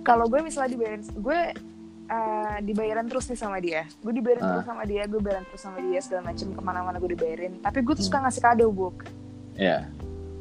[0.00, 1.40] kalau gue misalnya dibayarin gue
[2.06, 4.50] uh, dibayaran terus nih sama dia gue dibayarin Ah.
[4.54, 7.80] terus sama dia gue bayaran terus sama dia segala macem ke mana-mana gue dibayarin tapi
[7.80, 8.08] gue tuh Hmm.
[8.08, 8.96] suka ngasih kado buk
[9.54, 9.90] Ya.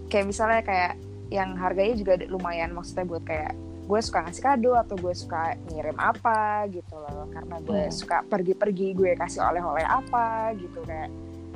[0.08, 0.94] kayak misalnya kayak
[1.28, 5.94] yang harganya juga lumayan maksudnya buat kayak gue suka ngasih kado atau gue suka ngirim
[5.96, 7.94] apa gitu loh karena gue Hmm.
[7.96, 11.10] suka pergi-pergi gue kasih oleh-oleh apa gitu kayak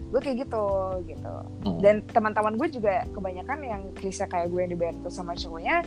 [0.09, 0.65] gue kayak gitu
[1.05, 1.79] gitu Hmm.
[1.79, 5.85] dan teman-teman gue juga kebanyakan yang kisah kayak gue yang dibayar terus sama cowoknya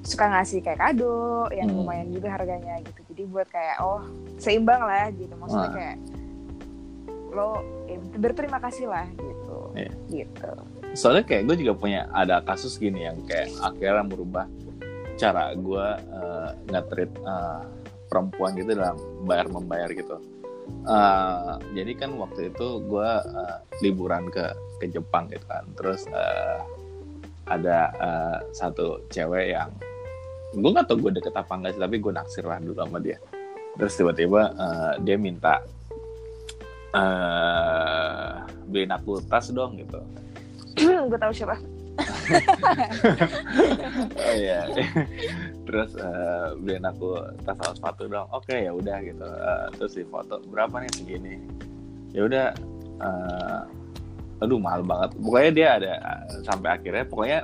[0.00, 1.16] suka ngasih kayak kado
[1.50, 1.82] yang Hmm.
[1.82, 4.00] lumayan juga harganya gitu jadi buat kayak oh
[4.36, 5.74] seimbang lah gitu maksudnya Wah.
[5.74, 5.96] kayak
[7.28, 7.50] lo
[7.84, 9.90] ya, berterima kasih lah gitu Iya.
[10.08, 10.50] gitu
[10.96, 14.46] soalnya kayak gue juga punya ada kasus gini yang kayak akhirnya merubah
[15.16, 17.64] cara gue uh, nge-treat uh,
[18.06, 20.16] perempuan gitu dalam bayar membayar gitu
[20.86, 25.64] uh, jadi kan waktu itu gue uh, liburan ke ke Jepang gitu kan.
[25.78, 26.60] Terus uh,
[27.46, 29.70] ada uh, satu cewek yang
[30.56, 33.18] gue gak tau gue deket apa enggak sih tapi gue naksir lah dulu sama dia.
[33.76, 35.60] Terus tiba-tiba uh, dia minta
[36.96, 40.00] uh, beliin aku tas dong gitu.
[40.80, 41.75] Gue tahu siapa
[44.16, 44.68] oh iya.
[45.66, 49.26] Terus uh, beliin aku tas sama sepatu dong oke okay, ya udah gitu.
[49.26, 51.34] Uh, terus di foto berapa nih segini?
[52.14, 52.46] Ya udah
[53.02, 53.60] uh,
[54.44, 55.10] aduh mahal banget.
[55.18, 55.92] Pokoknya dia ada
[56.46, 57.40] sampai akhirnya pokoknya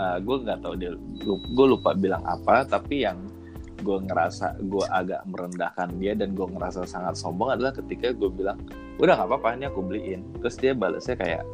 [0.00, 0.92] uh, gue nggak tahu dia
[1.28, 3.20] gue lupa bilang apa tapi yang
[3.84, 8.56] gue ngerasa gue agak merendahkan dia dan gue ngerasa sangat sombong adalah ketika gue bilang
[8.96, 10.24] udah nggak apa-apa ini aku beliin.
[10.40, 11.44] Terus dia balasnya kayak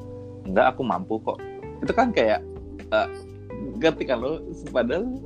[0.47, 1.38] enggak aku mampu kok
[1.83, 2.40] itu kan kayak
[2.95, 3.11] uh,
[3.83, 4.38] ketika lo?
[4.71, 5.18] Padahal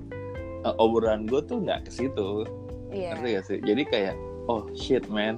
[0.65, 2.49] uh, obrolan gue tuh nggak ke situ.
[2.91, 3.13] Yeah.
[3.19, 3.59] ngerti gak sih?
[3.61, 4.15] Jadi kayak
[4.49, 5.37] oh shit man.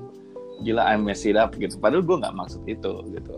[0.63, 1.79] Gila I mess it up gitu.
[1.79, 3.37] Padahal gue nggak maksud itu gitu.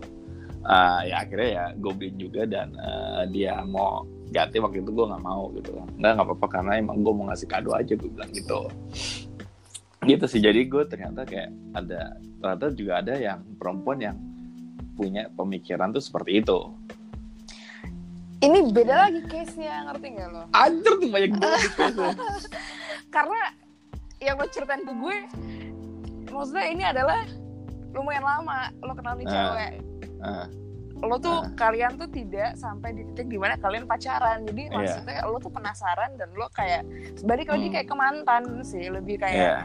[0.60, 5.06] Uh, ya akhirnya ya gue beliin juga dan uh, dia mau ganti waktu itu gue
[5.08, 8.28] nggak mau gitu nggak nggak apa-apa karena emang gue mau ngasih kado aja gue bilang
[8.32, 8.68] gitu.
[10.04, 10.40] Gitu sih.
[10.40, 14.16] Jadi gue ternyata kayak ada ternyata juga ada yang perempuan yang
[15.00, 16.76] punya pemikiran tuh seperti itu
[18.40, 21.70] ini beda lagi case nya ngerti gak lo anjir tuh banyak banget
[23.14, 23.40] karena
[24.20, 25.16] yang lo ceritain ke gue
[26.32, 27.20] maksudnya ini adalah
[27.92, 29.72] lumayan lama lo kenal nih uh, cewek
[30.24, 30.48] uh
[31.00, 31.48] lo tuh uh.
[31.56, 34.76] kalian tuh tidak sampai di titik di mana kalian pacaran jadi yeah.
[34.76, 36.84] maksudnya lo tuh penasaran dan lo kayak
[37.24, 37.74] balik lagi hmm.
[37.74, 39.64] kayak ke mantan sih lebih kayak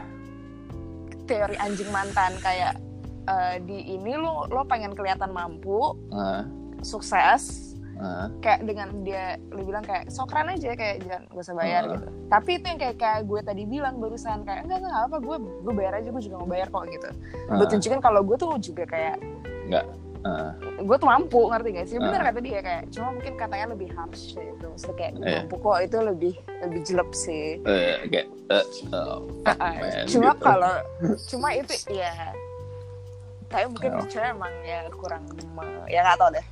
[1.28, 2.80] teori anjing mantan kayak
[3.28, 6.40] uh, di ini lo lo pengen kelihatan mampu uh.
[6.80, 8.28] sukses Uh.
[8.44, 11.90] kayak dengan dia lu bilang kayak sokran aja kayak jangan gue usah bayar uh.
[11.96, 15.36] gitu tapi itu yang kayak kayak gue tadi bilang barusan kayak enggak enggak apa gue
[15.64, 17.56] gue bayar aja gue juga mau bayar kok gitu uh.
[17.56, 19.16] gue tunjukin kalau gue tuh juga kayak
[19.64, 19.84] enggak
[20.28, 20.52] uh.
[20.76, 22.24] gue tuh mampu ngerti gak sih bener uh.
[22.28, 25.40] kata dia kayak cuma mungkin katanya lebih harsh gitu maksudnya kayak yeah.
[25.40, 26.34] mampu kok itu lebih
[26.68, 30.44] lebih jelek sih uh, kayak uh, uh, uh, cuma gitu.
[30.44, 30.74] kalau
[31.32, 32.12] cuma itu ya
[33.46, 34.06] tapi mungkin oh.
[34.10, 35.22] cewek emang ya kurang
[35.86, 36.46] ya nggak tau deh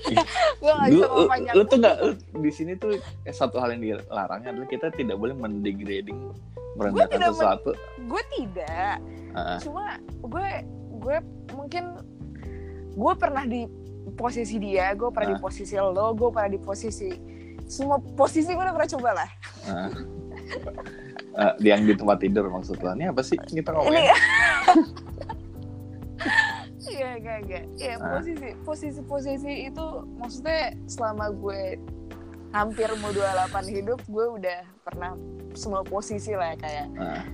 [0.60, 1.24] gue nggak bisa lu,
[1.56, 1.96] lu tuh nggak
[2.36, 3.00] di sini tuh
[3.32, 6.32] satu hal yang dilarangnya adalah kita tidak boleh mendegrading
[6.76, 7.72] merendahkan sesuatu
[8.04, 9.00] gue tidak
[9.32, 9.56] uh.
[9.64, 10.48] cuma gue
[11.00, 11.16] gue
[11.56, 11.84] mungkin
[12.94, 13.64] gue pernah di
[14.14, 15.36] posisi dia gue pernah nah.
[15.36, 17.08] di posisi lo gue pernah di posisi
[17.64, 19.30] semua posisi gue udah pernah coba lah
[19.64, 19.90] nah.
[21.40, 24.12] uh, yang di tempat tidur maksud lo ini apa sih kita ngomongin
[26.94, 27.64] Iya, gak, gak.
[27.76, 28.18] Ya, nah.
[28.18, 29.86] posisi, posisi, posisi itu
[30.18, 31.78] maksudnya selama gue
[32.54, 35.18] hampir mau 28 hidup, gue udah pernah
[35.58, 37.26] semua posisi lah kayak nah.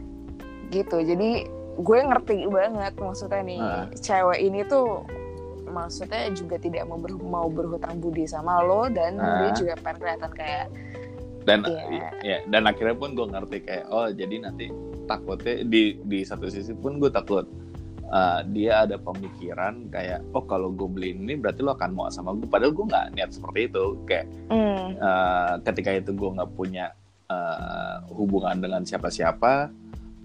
[0.73, 1.05] gitu.
[1.05, 1.45] Jadi
[1.81, 3.87] gue ngerti banget maksudnya nih, nah.
[4.01, 5.05] cewek ini tuh
[5.71, 9.47] maksudnya juga tidak mau, ber, mau berhutang budi sama lo dan uh.
[9.47, 10.67] dia juga pengen kelihatan kayak
[11.49, 12.13] dan yeah.
[12.21, 14.69] ya dan akhirnya pun gue ngerti kayak oh jadi nanti
[15.09, 17.49] takutnya di di satu sisi pun gue takut
[18.11, 22.35] uh, dia ada pemikiran kayak oh kalau gue beli ini berarti lo akan mau sama
[22.35, 23.85] gue padahal gue nggak niat seperti itu.
[24.05, 24.87] Kayak mm.
[24.99, 26.93] uh, ketika itu gue nggak punya
[27.31, 29.71] uh, hubungan dengan siapa-siapa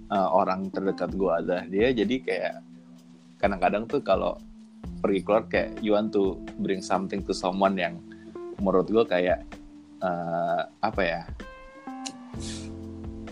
[0.10, 1.94] uh, orang terdekat gue adalah dia.
[1.94, 2.54] Jadi kayak
[3.40, 4.36] kadang-kadang tuh kalau
[5.02, 8.02] pergi keluar kayak you want to bring something to someone yang
[8.58, 9.46] menurut gue kayak
[10.02, 11.22] uh, apa ya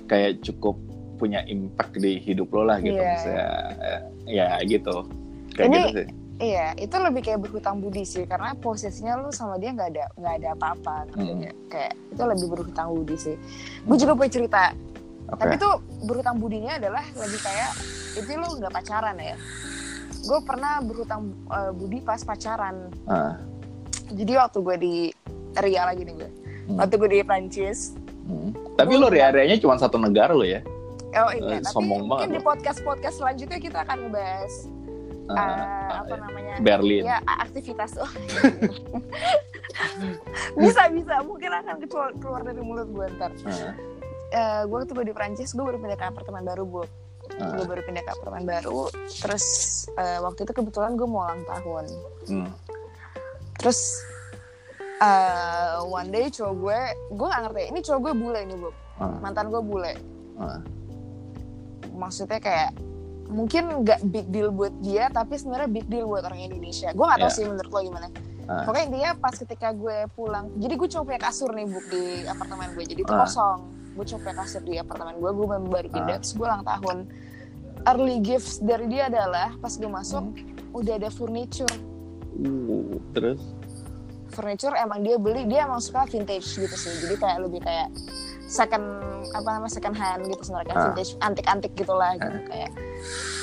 [0.06, 0.78] kayak cukup
[1.24, 3.16] punya impact di hidup lo lah gitu yeah.
[3.16, 3.48] misalnya
[3.80, 5.08] uh, ya gitu
[5.56, 6.08] kayak Ini, gitu sih
[6.44, 10.34] iya itu lebih kayak berhutang budi sih karena posisinya lu sama dia nggak ada nggak
[10.44, 11.72] ada apa-apa hmm.
[11.72, 13.36] kayak itu lebih berhutang budi sih
[13.88, 14.64] gue juga punya cerita
[15.32, 15.40] okay.
[15.40, 17.72] tapi tuh berhutang budinya adalah lebih kayak
[18.20, 19.36] itu lu nggak pacaran ya
[20.24, 23.40] gue pernah berhutang uh, budi pas pacaran uh.
[24.12, 24.96] jadi waktu gue di
[25.54, 26.30] Ria lagi nih gue
[26.72, 26.78] hmm.
[26.82, 27.94] waktu gue di Prancis
[28.28, 28.76] hmm.
[28.76, 30.64] tapi lo Ria-rianya cuma satu negara lo ya
[31.14, 34.54] oh iya uh, tapi mungkin banget di podcast podcast selanjutnya kita akan ngebahas
[35.30, 36.56] uh, uh, apa namanya?
[36.60, 37.04] Berlin.
[37.08, 37.96] Ya aktivitas.
[38.00, 38.12] Oh
[40.62, 41.16] bisa bisa.
[41.24, 43.32] Mungkin akan keluar keluar dari mulut gue ntar.
[43.44, 43.72] Uh.
[44.34, 46.84] uh, gue waktu gue di Prancis gue baru pindah ke apartemen baru bu.
[47.40, 47.56] Uh.
[47.56, 48.92] gue baru pindah ke apartemen baru.
[49.08, 49.46] Terus
[49.96, 51.86] uh, waktu itu kebetulan gue mau ulang tahun.
[52.24, 52.52] Hmm.
[53.62, 54.04] terus
[55.00, 56.80] uh, one day cowok gue
[57.16, 57.64] gue gak ngerti.
[57.72, 58.70] Ini cowok gue bule ini bu.
[59.00, 59.20] Uh.
[59.24, 59.94] mantan gue bule.
[60.36, 60.60] Uh.
[62.04, 62.72] Maksudnya kayak
[63.28, 67.18] mungkin gak big deal buat dia tapi sebenarnya big deal buat orang Indonesia gue gak
[67.18, 67.34] tau yeah.
[67.34, 68.10] sih menurut lo gimana
[68.44, 68.68] Ah.
[68.68, 72.76] pokoknya intinya pas ketika gue pulang jadi gue cuma punya kasur nih buk di apartemen
[72.76, 73.24] gue jadi itu Ah.
[73.24, 73.58] kosong
[73.96, 76.20] gue cuma punya kasur di apartemen gue gue baru pindah Ah.
[76.20, 76.98] terus gue ulang tahun
[77.88, 80.76] early gifts dari dia adalah pas gue masuk Hmm.
[80.76, 81.72] udah ada furniture
[82.34, 83.40] Uh, terus
[84.28, 87.94] furniture emang dia beli dia emang suka vintage gitu sih jadi kayak lebih kayak
[88.54, 88.86] second
[89.34, 90.86] apa namanya second hand gitu sebenarnya kayak Ah.
[90.88, 92.72] vintage antik-antik gitulah gitu kayak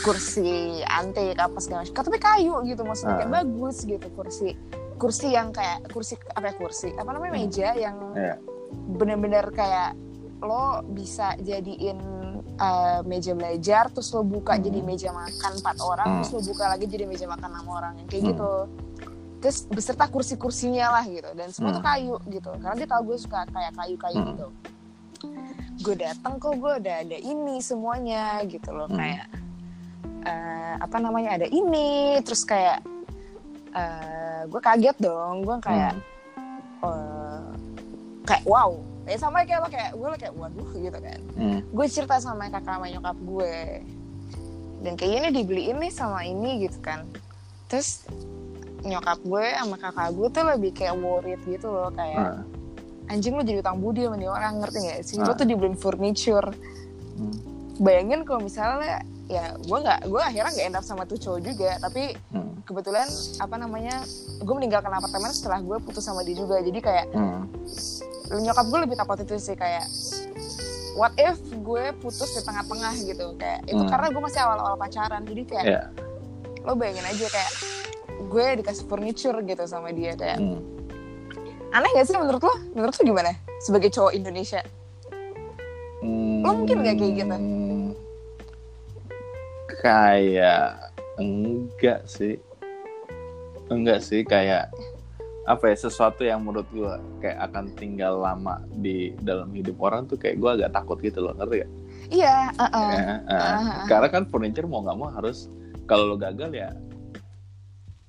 [0.01, 0.51] kursi
[0.87, 3.37] antik apa segala macam tapi kayu gitu maksudnya kayak Ah.
[3.43, 4.49] bagus gitu kursi
[4.97, 7.43] kursi yang kayak kursi apa ya kursi apa namanya Hmm.
[7.43, 8.35] meja yang Iya.
[8.93, 9.99] bener-bener kayak
[10.41, 11.99] lo bisa jadiin
[12.57, 14.63] uh, meja belajar terus lo buka Hmm.
[14.63, 16.17] jadi meja makan empat orang Hmm.
[16.19, 18.31] terus lo buka lagi jadi meja makan enam orang yang kayak Hmm.
[18.31, 18.51] gitu
[19.41, 21.91] terus beserta kursi-kursinya lah gitu dan semua tuh Hmm.
[21.91, 24.29] kayu gitu karena dia tahu gue suka kayak kayu-kayu Hmm.
[24.31, 24.47] gitu
[25.81, 28.97] gue datang kok gue udah ada ini semuanya gitu loh Hmm.
[28.97, 29.27] kayak
[30.23, 31.89] eh, apa namanya ada ini
[32.21, 32.85] terus kayak
[33.73, 35.97] eh, gue kaget dong gue kayak
[36.83, 37.41] eh,
[38.25, 41.59] kayak wow ya sama kayak lo kayak gue kayak waduh gitu kan Hmm.
[41.65, 43.55] gue cerita sama kakak sama nyokap gue
[44.81, 47.09] dan kayaknya ini dibeli ini sama ini gitu kan
[47.67, 48.05] terus
[48.81, 52.41] nyokap gue sama kakak gue tuh lebih kayak worried gitu loh kayak Ah.
[53.11, 55.35] Anjing lo jadi utang budi sama nih orang ngerti gak sih lo Ah.
[55.35, 56.49] tuh dibeliin furniture
[57.13, 57.35] Hmm.
[57.77, 61.71] bayangin kalau misalnya ya gue nggak gue akhirnya nggak end up sama tuh cowok juga
[61.79, 62.63] tapi Hmm.
[62.63, 64.03] kebetulan apa namanya
[64.39, 67.45] gue meninggalkan apartemen setelah gue putus sama dia juga jadi kayak Hmm.
[68.33, 69.85] nyokap gue lebih takut itu sih kayak
[70.93, 73.91] what if gue putus di tengah-tengah gitu kayak itu Hmm.
[73.91, 75.83] karena gue masih awal-awal pacaran jadi kayak Iya.
[76.61, 77.53] lo bayangin aja kayak
[78.23, 80.61] gue dikasih furniture gitu sama dia kayak Hmm.
[81.71, 83.31] Aneh gak sih menurut lo menurut lo gimana
[83.63, 84.63] sebagai cowok Indonesia
[86.41, 87.37] Lo mungkin nggak kayak gitu?
[87.37, 87.93] Hmm.
[89.85, 90.69] Kayak
[91.21, 92.41] enggak sih.
[93.69, 94.73] Enggak sih kayak
[95.45, 100.17] apa ya sesuatu yang menurut gua kayak akan tinggal lama di dalam hidup orang tuh
[100.17, 101.73] kayak gua agak takut gitu loh ngerti gak?
[102.11, 102.91] iya uh-uh.
[102.91, 103.35] Ya, ah.
[103.35, 103.85] Ah.
[103.87, 105.51] Karena kan furniture mau nggak mau harus
[105.87, 106.71] kalau lo gagal ya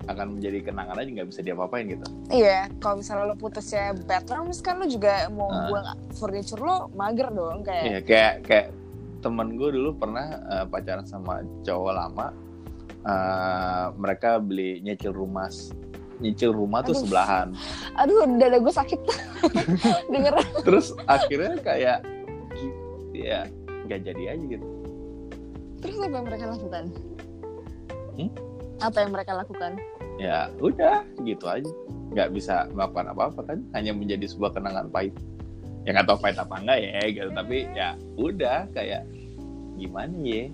[0.04, 2.02] akan menjadi kenangan aja nggak bisa diapa-apain gitu.
[2.28, 5.68] iya kalau misalnya lo putusnya bad terms kan lo juga mau Ah.
[5.68, 8.66] buang furniture lo mager dong kayak Iya kayak kayak
[9.18, 12.26] temen gue dulu pernah eh, pacaran sama cowok lama.
[13.02, 15.46] Eh, mereka beli nyicil rumah
[16.18, 17.02] nyicil rumah tuh Aduh.
[17.02, 17.48] sebelahan.
[17.92, 19.00] aduh dada gue sakit
[20.12, 21.98] denger Terus akhirnya kayak
[23.12, 23.46] ya
[23.82, 24.66] nggak jadi aja gitu.
[25.78, 26.84] terus apa yang mereka lakukan
[28.12, 28.28] Hmm?
[28.82, 29.78] Apa yang mereka lakukan
[30.20, 31.66] Ya udah gitu aja.
[32.12, 33.58] Nggak bisa melakukan apa-apa kan.
[33.72, 35.16] Hanya menjadi sebuah kenangan pahit.
[35.88, 37.30] Ya nggak tahu pahit apa enggak ya gitu.
[37.32, 37.88] Tapi ya
[38.20, 39.02] udah kayak
[39.80, 40.46] gimana ya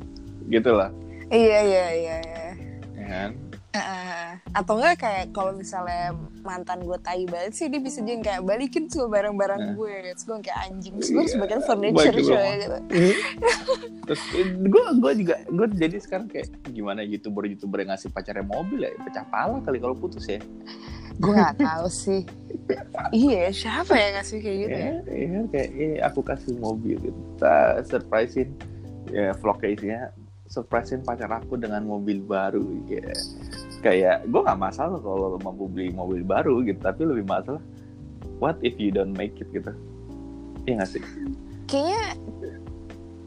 [0.48, 0.88] gitu lah.
[1.28, 2.44] iya iya iya iya
[2.96, 3.30] Ya kan?
[3.68, 8.42] Uh, atau enggak kayak kalau misalnya mantan gue tai banget sih dia bisa jadi kayak
[8.42, 9.72] balikin semua barang-barang Nah.
[9.76, 9.94] gue.
[10.09, 12.78] Terus gue kayak anjing terus gue Iya, bagian furniture coy gitu.
[14.09, 14.22] Terus
[14.57, 18.92] gue gue juga gue jadi sekarang kayak gimana youtuber youtuber yang ngasih pacarnya mobil ya?
[19.04, 20.40] Pecah pala kali kalau putus ya.
[21.18, 22.22] gue nggak tahu sih.
[23.11, 24.87] Iya siapa yang ngasih kayak gitu ya?
[24.88, 26.96] Ya, ya kayak eh, aku kasih mobil.
[26.96, 27.20] Gitu.
[27.37, 28.48] Kita surprisein
[29.09, 30.00] ya vlognya isinya
[30.48, 33.12] surprisein pacar aku dengan mobil baru ya.
[33.84, 37.62] Kayak gue nggak masalah kalau mampu beli mobil baru gitu, tapi lebih masalah
[38.42, 39.70] what if you don't make it gitu.
[40.66, 41.02] Iya nggak sih?
[41.68, 42.02] kayaknya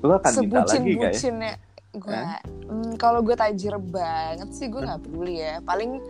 [0.01, 1.13] Lo akan minta lagi kayak.
[1.13, 1.53] bucinnya
[1.91, 2.23] gue
[2.71, 6.01] hmm, kalau gue tajir banget sih gue nggak peduli ya paling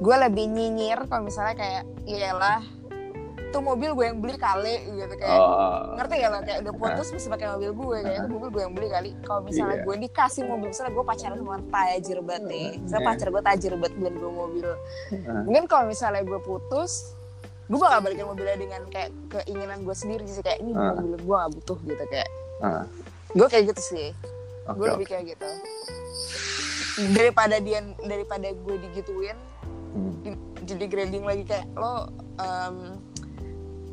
[0.00, 2.62] gue lebih nyinyir kalau misalnya kayak iyalah
[3.54, 7.06] tuh mobil gue yang beli kali gitu kayak Oh, ngerti gak lo kayak udah putus
[7.08, 9.84] mesti pakai mobil gue kayak itu mobil gue yang beli kali kalau misalnya Iya.
[9.84, 13.08] gue dikasih mobil misalnya gue pacaran sama tajir banget nih misalnya Iya.
[13.08, 14.68] pacar gue tajir banget beliin gue mobil
[15.08, 15.40] Heeh.
[15.44, 16.92] mungkin kalau misalnya gue putus
[17.64, 20.92] gue bakal balikin mobilnya dengan kayak keinginan gue sendiri sih kayak ini Ah.
[20.92, 22.84] mobil gue gak butuh gitu kayak Ah,
[23.30, 24.08] gue kayak gitu sih
[24.64, 25.48] oke, gue lebih kayak gitu
[27.10, 29.38] daripada dia daripada gue digituin
[29.90, 30.10] Hmm.
[30.20, 32.98] di, jadi grading lagi kayak lo em,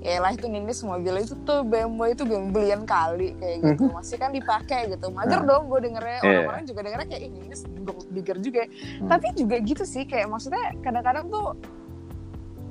[0.02, 3.86] ya lah itu Nindis mobil itu tuh BMW itu gue yang belian kali kayak gitu.
[3.88, 5.08] Masih kan dipakai gitu.
[5.10, 5.48] Mager Nah.
[5.48, 6.18] dong gue dengernya.
[6.20, 6.30] Iya.
[6.42, 8.62] orang-orang juga dengernya kayak ini Nindis gold digger juga.
[8.66, 9.08] Hmm.
[9.08, 11.54] tapi juga gitu sih kayak maksudnya kadang-kadang tuh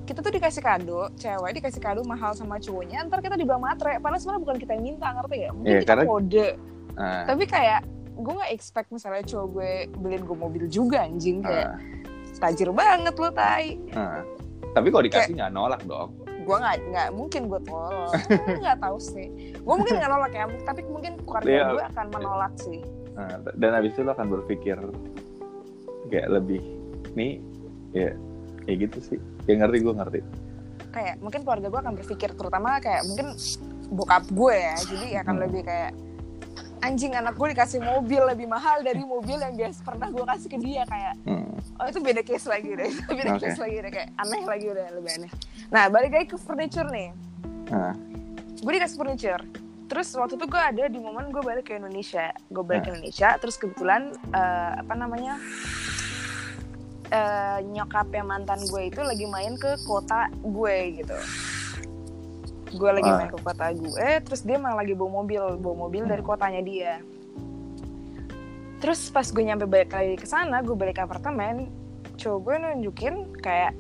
[0.03, 3.95] kita tuh dikasih kado cewek dikasih kado mahal sama cowoknya ntar kita dibawa matre.
[3.97, 6.49] Padahal sebenarnya bukan kita yang minta ngerti ya mungkin Iya, kita karena- kode.
[6.93, 7.81] Ah, tapi kayak
[8.13, 11.79] gue nggak expect misalnya cowok gue beliin gue mobil juga anjing kayak ah,
[12.43, 13.79] tajir banget lo tai.
[13.93, 14.27] Ah.
[14.71, 16.11] Tapi kalau dikasih nggak nolak dong.
[16.41, 18.13] Gue nggak nggak mungkin gue tolak.
[18.59, 19.27] Nggak tahu sih.
[19.55, 21.65] Gue mungkin nggak nolak ya tapi mungkin keluarga Iya.
[21.71, 22.81] gue akan menolak sih.
[23.11, 24.77] Nah, dan habis itu lo akan berpikir
[26.09, 26.63] kayak lebih
[27.13, 27.39] nih
[27.93, 28.11] ya
[28.65, 29.19] kayak gitu sih.
[29.45, 30.21] Kayak ngerti gue ngerti.
[30.91, 33.27] Kayak mungkin keluarga gue akan berpikir terutama kayak mungkin
[33.91, 35.43] bokap gue ya jadi akan Hmm.
[35.47, 35.91] lebih kayak
[36.81, 40.59] anjing anak gue dikasih mobil lebih mahal dari mobil yang biasa pernah gue kasih ke
[40.61, 41.49] dia kayak hmm.
[41.77, 42.89] oh itu beda case lagi deh.
[42.89, 43.41] Itu beda Oke.
[43.45, 45.31] case lagi deh kayak aneh lagi udah lebih aneh.
[45.69, 47.11] Nah balik lagi ke furniture nih.
[47.71, 47.95] Nah,
[48.59, 49.43] gue dikasih furniture.
[49.91, 52.31] Terus waktu itu gue ada di momen gue balik ke Indonesia.
[52.49, 55.37] Gue balik ke Indonesia terus kebetulan eh, apa namanya
[57.11, 61.19] eh, nyokapnya mantan gue itu lagi main ke kota gue gitu
[62.71, 63.17] gue lagi Ah.
[63.19, 66.93] main ke kota gue terus dia malah lagi bawa mobil bawa mobil dari kotanya dia
[68.81, 71.69] terus pas gue nyampe balik lagi ke sana gue balik ke apartemen
[72.17, 73.77] cowok gue nunjukin kayak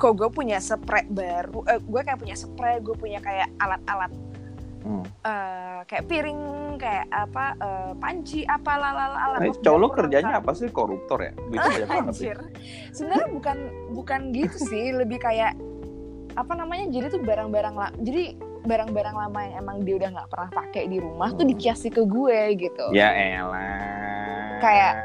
[0.00, 4.12] kok gue punya spray baru eh, gue kayak punya spray gue punya kayak alat-alat
[4.86, 5.04] hmm.
[5.04, 6.40] eh, kayak piring
[6.80, 11.32] kayak apa eh, panci apa lalala alat Nah, cowok lo kerjanya apa sih koruptor ya
[11.36, 12.14] duitnya banyak banget.
[12.96, 13.58] Sebenarnya bukan
[13.92, 15.52] bukan gitu sih, lebih kayak
[16.40, 16.88] apa namanya?
[16.88, 20.98] Jadi tuh barang-barang la- jadi barang-barang lama yang emang dia udah nggak pernah pakai di
[20.98, 21.52] rumah tuh Hmm.
[21.52, 22.84] dikiasi ke gue gitu.
[22.90, 24.98] ya elah Kayak-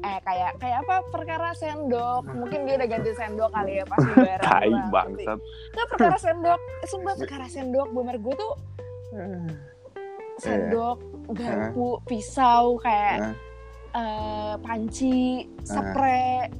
[0.00, 4.44] Eh kayak kayak apa perkara sendok, mungkin dia udah ganti sendok kali ya pas lebaran.
[4.50, 5.38] tai bangsat
[5.72, 8.52] Nggak perkara sendok, sumpah perkara sendok, bener gue tuh
[10.36, 10.98] sendok,
[11.30, 13.32] garpu, pisau kayak
[13.94, 15.24] eh, panci,
[15.62, 16.50] spray,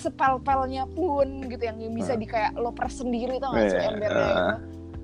[0.00, 4.28] sepel-pelnya pun gitu yang bisa di kayak lo sendiri tau gak sih Eh, embernya eh.
[4.32, 4.54] gitu?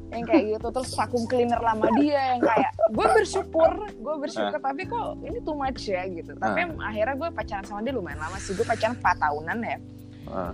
[0.07, 4.83] Yang kayak gitu terus vacuum cleaner lama dia yang kayak gue bersyukur gue bersyukur tapi
[4.87, 6.33] kok ini too much ya gitu.
[6.39, 9.79] Tapi akhirnya gue pacaran sama dia lumayan lama sih gue pacaran 4 tahunan ya.
[10.27, 10.51] Ah.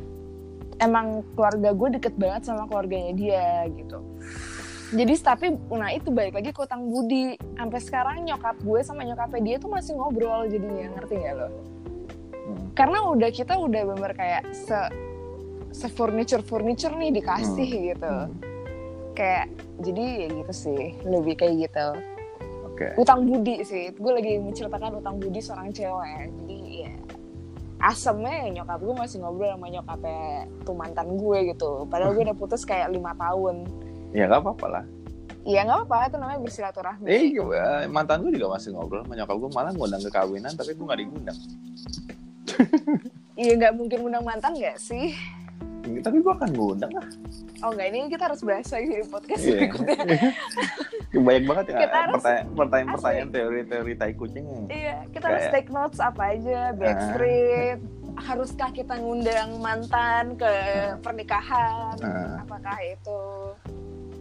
[0.80, 4.02] emang keluarga gue deket banget sama keluarganya dia gitu.
[4.92, 7.40] Jadi tapi nah itu balik lagi ke utang budi.
[7.56, 11.48] Sampai sekarang nyokap gue sama nyokapnya dia tuh masih ngobrol jadinya ngerti gak lo.
[12.72, 14.76] Karena udah kita udah bener kayak se
[15.72, 18.14] se furniture furniture nih dikasih gitu.
[18.28, 18.32] Hmm.
[19.12, 19.52] kayak
[19.84, 21.86] jadi ya gitu sih lebih kayak gitu.
[22.64, 22.96] Oke.
[22.96, 26.32] Utang budi sih gue lagi menceritakan utang budi seorang cewek.
[26.32, 26.58] Jadi
[26.88, 26.92] ya
[27.82, 31.84] asemnya ya nyokap gue masih ngobrol sama nyokapnya tuh mantan gue gitu.
[31.92, 33.68] Padahal gue udah putus kayak lima tahun.
[34.16, 34.84] Ya nggak apa-apa lah.
[35.44, 37.04] Iya nggak apa-apa itu namanya bersilaturahmi.
[37.04, 39.50] Eh eh, mantan gue juga masih ngobrol sama nyokap gue.
[39.52, 41.38] Malah ngundang ke kawinan tapi gue nggak digundang
[43.34, 45.14] iya nggak mungkin undang mantan nggak sih
[45.82, 47.06] tapi gue akan ngundang lah
[47.60, 49.54] oh nggak ini kita harus bahas lagi di podcast Iya.
[49.58, 49.96] berikutnya
[51.26, 55.54] banyak banget ya Kita harus- pertanyaan pertanyaan pertanyaan teori-teori tai kucing Iya, kita harus Kayak-
[55.58, 57.78] take notes apa aja, Backstreet.
[58.14, 60.52] Haruskah kita ngundang mantan ke
[61.00, 61.96] pernikahan?
[61.98, 62.40] Ah.
[62.40, 63.20] Apakah itu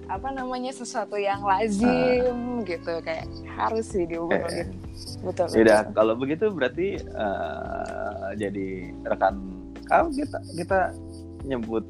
[0.08, 4.72] apa namanya sesuatu yang lazim gitu kayak harus sih diobrolin.
[5.22, 5.48] Betul.
[5.54, 5.94] Yaudah, betul.
[5.94, 8.01] kalau begitu berarti eh,
[8.34, 9.36] jadi rekan
[9.86, 10.80] kalau kita kita
[11.44, 11.84] nyebut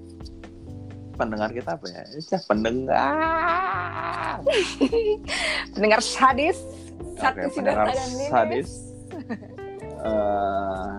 [1.13, 2.01] pendengar kita apa ya?
[2.33, 4.41] Cah, pendengar.
[5.75, 6.57] Pendengar sadis,
[7.13, 7.85] Oke, sadis pendengar
[8.29, 8.69] sadis.
[10.01, 10.91] Eh,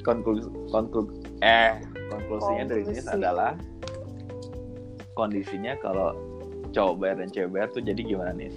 [0.00, 1.12] konklusi konklu
[1.44, 1.76] eh
[2.08, 3.12] konklusinya dari ini Konklusi.
[3.12, 3.52] adalah
[5.12, 6.16] kondisinya kalau
[6.72, 8.48] cowok bayar dan cewek bayar tuh jadi gimana nih?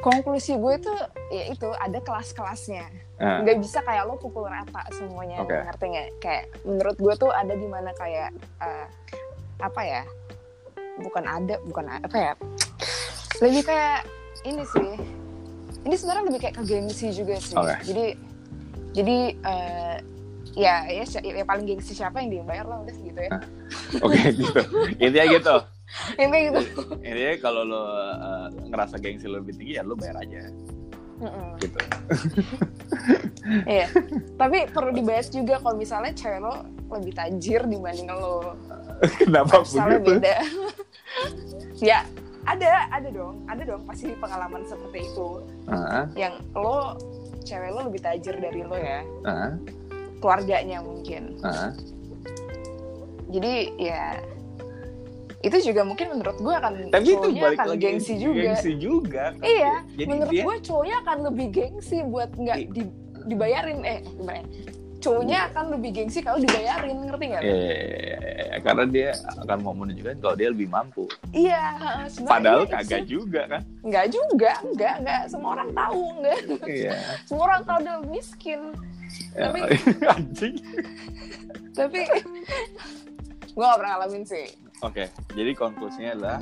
[0.00, 0.98] Konklusi gue tuh
[1.28, 2.88] ya itu ada kelas-kelasnya.
[3.20, 5.52] Nah, nggak bisa kayak lo pukul rata semuanya Oke.
[5.52, 8.32] ngerti nggak kayak menurut gue tuh ada di mana kayak
[8.64, 8.88] eh,
[9.60, 10.02] apa ya
[11.04, 12.32] bukan ada bukan apa ya
[13.44, 14.08] lebih kayak
[14.48, 14.90] ini sih
[15.84, 17.76] ini sebenarnya lebih kayak ke gengsi juga sih Oke.
[17.84, 18.06] jadi
[18.96, 19.96] jadi eh,
[20.56, 23.30] ya, ya ya paling gengsi siapa yang dia bayar lah udah gitu ya
[24.00, 24.60] Oke gitu.
[24.96, 25.54] Intinya gitu.
[26.16, 26.60] Ini gitu
[27.06, 27.82] Intinya kalau lo
[28.12, 30.48] eh, ngerasa gengsi lo lebih tinggi ya lo bayar aja
[31.20, 31.48] Mm-mm.
[31.60, 31.76] gitu.
[33.66, 33.92] Iya.
[34.36, 38.56] Tapi perlu dibahas juga kalau misalnya cewek lo lebih tajir dibanding lo.
[39.20, 40.16] Kenapa Misalnya begitu?
[40.16, 40.36] beda.
[41.76, 42.04] ya,
[42.44, 43.44] ada, ada dong.
[43.44, 45.28] Ada dong pasti pengalaman seperti itu.
[45.68, 46.96] Ah, Yang lo
[47.42, 49.00] cewek lo lebih tajir dari lo ya.
[49.24, 49.52] ah,
[50.20, 51.36] Keluarganya mungkin.
[51.42, 51.72] ah.
[53.28, 54.20] Jadi ya
[55.40, 58.40] itu juga mungkin menurut gue akan Tapi itu balik akan lagi gengsi juga.
[58.44, 59.24] Gengsi juga.
[59.40, 63.98] Iya, Jadi menurut dia gue cowoknya akan lebih gengsi buat nggak I- di- dibayarin eh
[64.06, 64.46] gimana ya?
[65.00, 67.40] Cowoknya akan lebih gengsi kalau dibayarin, ngerti nggak?
[67.40, 67.48] lo?
[67.48, 71.08] eh karena dia akan mau menunjukkan kalau dia lebih mampu.
[71.32, 71.62] Iya,
[72.20, 73.62] Padahal itu- kagak juga kan.
[73.80, 75.22] Nggak juga, nggak, nggak.
[75.24, 76.40] Semua orang tahu, nggak.
[76.68, 76.92] Iya.
[77.32, 78.60] Semua orang tahu dia miskin.
[79.32, 79.64] Tapi-
[80.12, 80.54] anjing.
[81.72, 81.98] Tapi
[83.50, 84.46] gue gak pernah ngalamin sih.
[84.80, 85.04] Oke,
[85.36, 86.38] jadi konklusinya adalah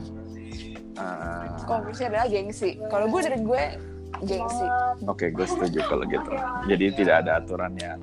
[0.98, 2.78] uh, Konklusinya adalah gengsi.
[2.86, 3.62] Kalau gue dari gue
[4.22, 4.66] gengsi.
[5.10, 6.30] Oke, gue setuju kalau gitu.
[6.70, 7.98] Jadi tidak ada aturan yang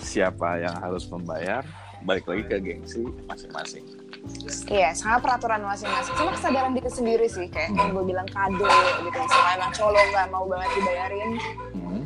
[0.00, 1.60] siapa yang harus membayar,
[2.00, 3.84] balik lagi ke gengsi masing-masing
[4.68, 6.14] Iya, sama peraturan masing-masing.
[6.16, 8.66] Sama kesadaran diri sendiri sih, kayak yang gue bilang kado
[9.04, 9.18] gitu.
[9.24, 11.30] Misalnya emang colo nggak mau banget dibayarin,
[11.72, 12.00] hmm.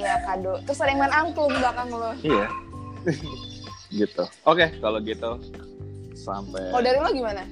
[0.00, 0.52] ya kado.
[0.64, 2.12] Terus ada yang main angklung belakang lo.
[2.24, 2.46] iya
[3.92, 5.30] gitu oke kalau gitu
[6.22, 7.42] sampai Kalau dari lo gimana?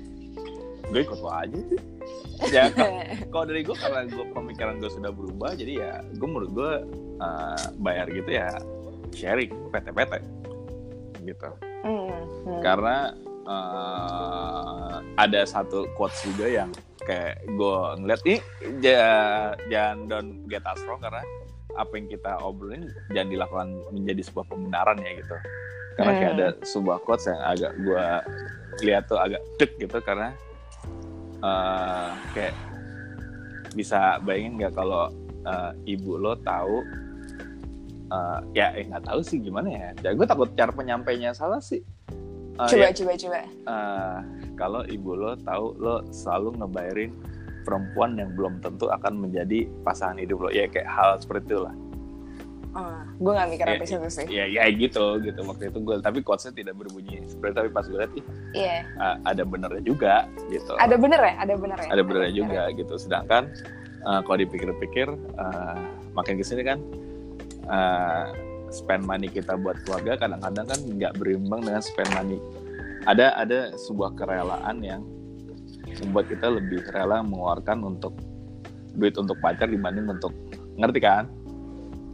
[0.86, 1.80] gue ikut lo aja sih
[2.54, 2.66] ya
[3.30, 6.72] kalau- dari gue karena gue pemikiran gue sudah berubah jadi ya gue menurut gue
[7.18, 8.48] uh, bayar gitu ya
[9.10, 10.12] sharing PT-PT
[11.24, 11.50] gitu
[11.80, 12.12] Hmm,
[12.44, 12.60] hmm.
[12.60, 13.16] karena
[13.48, 18.40] uh, ada satu quotes juga yang kayak gue ngeliat nih
[18.80, 21.24] ja- jangan don't get us wrong karena
[21.72, 25.36] apa yang kita obrolin jangan dilakukan menjadi sebuah pembenaran ya gitu
[25.98, 28.06] karena kayak ada sebuah quotes yang agak gue
[28.86, 30.32] lihat tuh agak dek gitu karena
[31.42, 32.54] uh, kayak
[33.74, 35.10] bisa bayangin nggak kalau
[35.46, 36.82] uh, ibu lo tahu
[38.10, 39.88] uh, ya eh nggak tahu sih gimana ya.
[40.02, 41.82] Ya gue takut cara penyampainya salah sih.
[42.60, 43.40] Uh, coba, ya, coba, coba.
[43.70, 44.18] uh,
[44.58, 47.12] kalau ibu lo tahu lo selalu ngebayarin
[47.64, 50.48] perempuan yang belum tentu akan menjadi pasangan hidup lo.
[50.52, 51.74] Ya kayak hal seperti itu lah
[52.70, 54.26] Oh, gue gak mikir Ya, sampai situ sih.
[54.30, 57.98] ya ya gitu gitu waktu itu gue tapi quotesnya tidak berbunyi seperti tapi pas gue
[57.98, 58.76] lihat ih Iya.
[58.94, 60.14] uh, ada benernya juga
[60.46, 61.34] gitu Ada bener ya?
[61.42, 61.88] Ada bener ya?
[61.90, 63.42] ada benernya juga gitu sedangkan
[64.06, 65.78] uh, kalau dipikir-pikir uh,
[66.14, 66.78] makin ke sini kan
[67.66, 68.30] uh,
[68.70, 72.38] spend money kita buat keluarga kadang-kadang kan nggak berimbang dengan spend money
[73.02, 75.02] ada ada sebuah kerelaan yang
[75.98, 78.14] membuat kita lebih rela mengeluarkan untuk
[78.94, 80.30] duit untuk pacar dibanding untuk
[80.78, 81.26] ngerti kan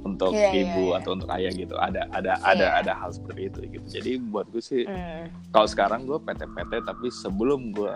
[0.07, 0.99] untuk Iya, iya, ibu iya.
[0.99, 2.79] atau untuk ayah gitu ada ada ada Iya.
[2.81, 5.27] ada hal seperti itu gitu jadi buat gue sih Hmm.
[5.51, 7.93] kalau sekarang gue PT-PT tapi sebelum gue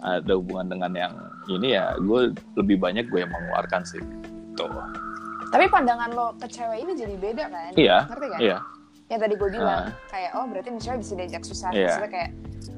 [0.00, 1.14] ada hubungan dengan yang
[1.48, 2.20] ini ya gue
[2.54, 4.02] lebih banyak gue yang mengeluarkan sih
[4.52, 4.68] tuh
[5.48, 7.70] Tapi pandangan lo ke cewek ini jadi beda kan?
[7.74, 8.38] Iya, Ngerti kan?
[8.40, 8.56] iya
[9.12, 9.92] Yang tadi gue bilang, Ah.
[10.08, 11.68] kayak oh berarti cewek bisa diajak susah.
[11.68, 11.84] Iya.
[11.84, 12.30] Maksudnya kayak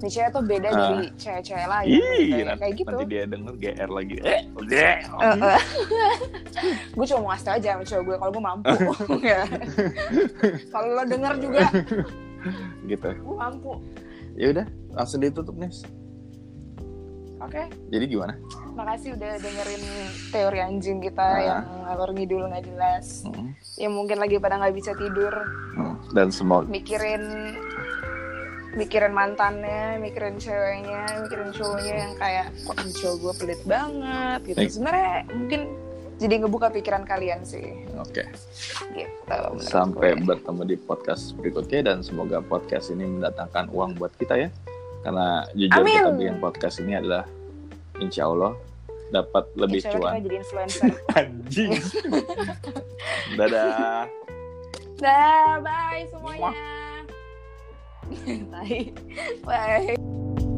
[0.04, 0.74] cewek tuh beda Ah.
[0.74, 1.88] dari cewek-cewek lain.
[1.88, 2.42] Ih, gitu.
[2.42, 2.88] nanti, kayak gitu.
[2.90, 4.94] nanti dia denger GR lagi eh udah
[6.90, 8.68] gue cuma mau ngasih tau aja sama cowok gue kalau gue mampu.
[9.24, 9.40] Ya.
[10.68, 11.62] kalau lo denger juga,
[12.84, 13.72] gitu gue mampu.
[14.34, 15.70] ya udah langsung ditutup nih
[17.44, 18.34] Oke, jadi gimana
[18.74, 19.82] makasih udah dengerin
[20.32, 21.38] teori anjing kita Ah.
[21.38, 23.22] yang ngalor ngidul nggak jelas.
[23.22, 25.30] Hmm, Ya mungkin lagi pada nggak bisa tidur,
[25.76, 26.10] hmm.
[26.10, 27.22] dan semoga mikirin
[28.74, 34.58] mikirin mantannya, mikirin ceweknya, mikirin cowoknya yang kayak kok cowok gue pelit banget gitu.
[34.74, 35.60] Sebenarnya mungkin
[36.14, 38.22] jadi ngebuka pikiran kalian sih, oke
[38.92, 39.10] gitu.
[39.26, 40.22] menurut sampai gue.
[40.24, 44.48] bertemu di podcast berikutnya dan semoga podcast ini mendatangkan uang buat kita ya
[45.04, 45.94] karena jujur Amin.
[46.00, 47.28] kita bikin podcast ini adalah
[48.00, 48.56] insya Allah
[49.12, 50.90] dapat lebih Insya Allah cuan kita jadi influencer.
[51.20, 51.70] anjing
[53.38, 54.08] dadah
[54.94, 56.54] Dah, bye semuanya.
[58.52, 58.94] Bye.
[59.42, 60.53] Bye.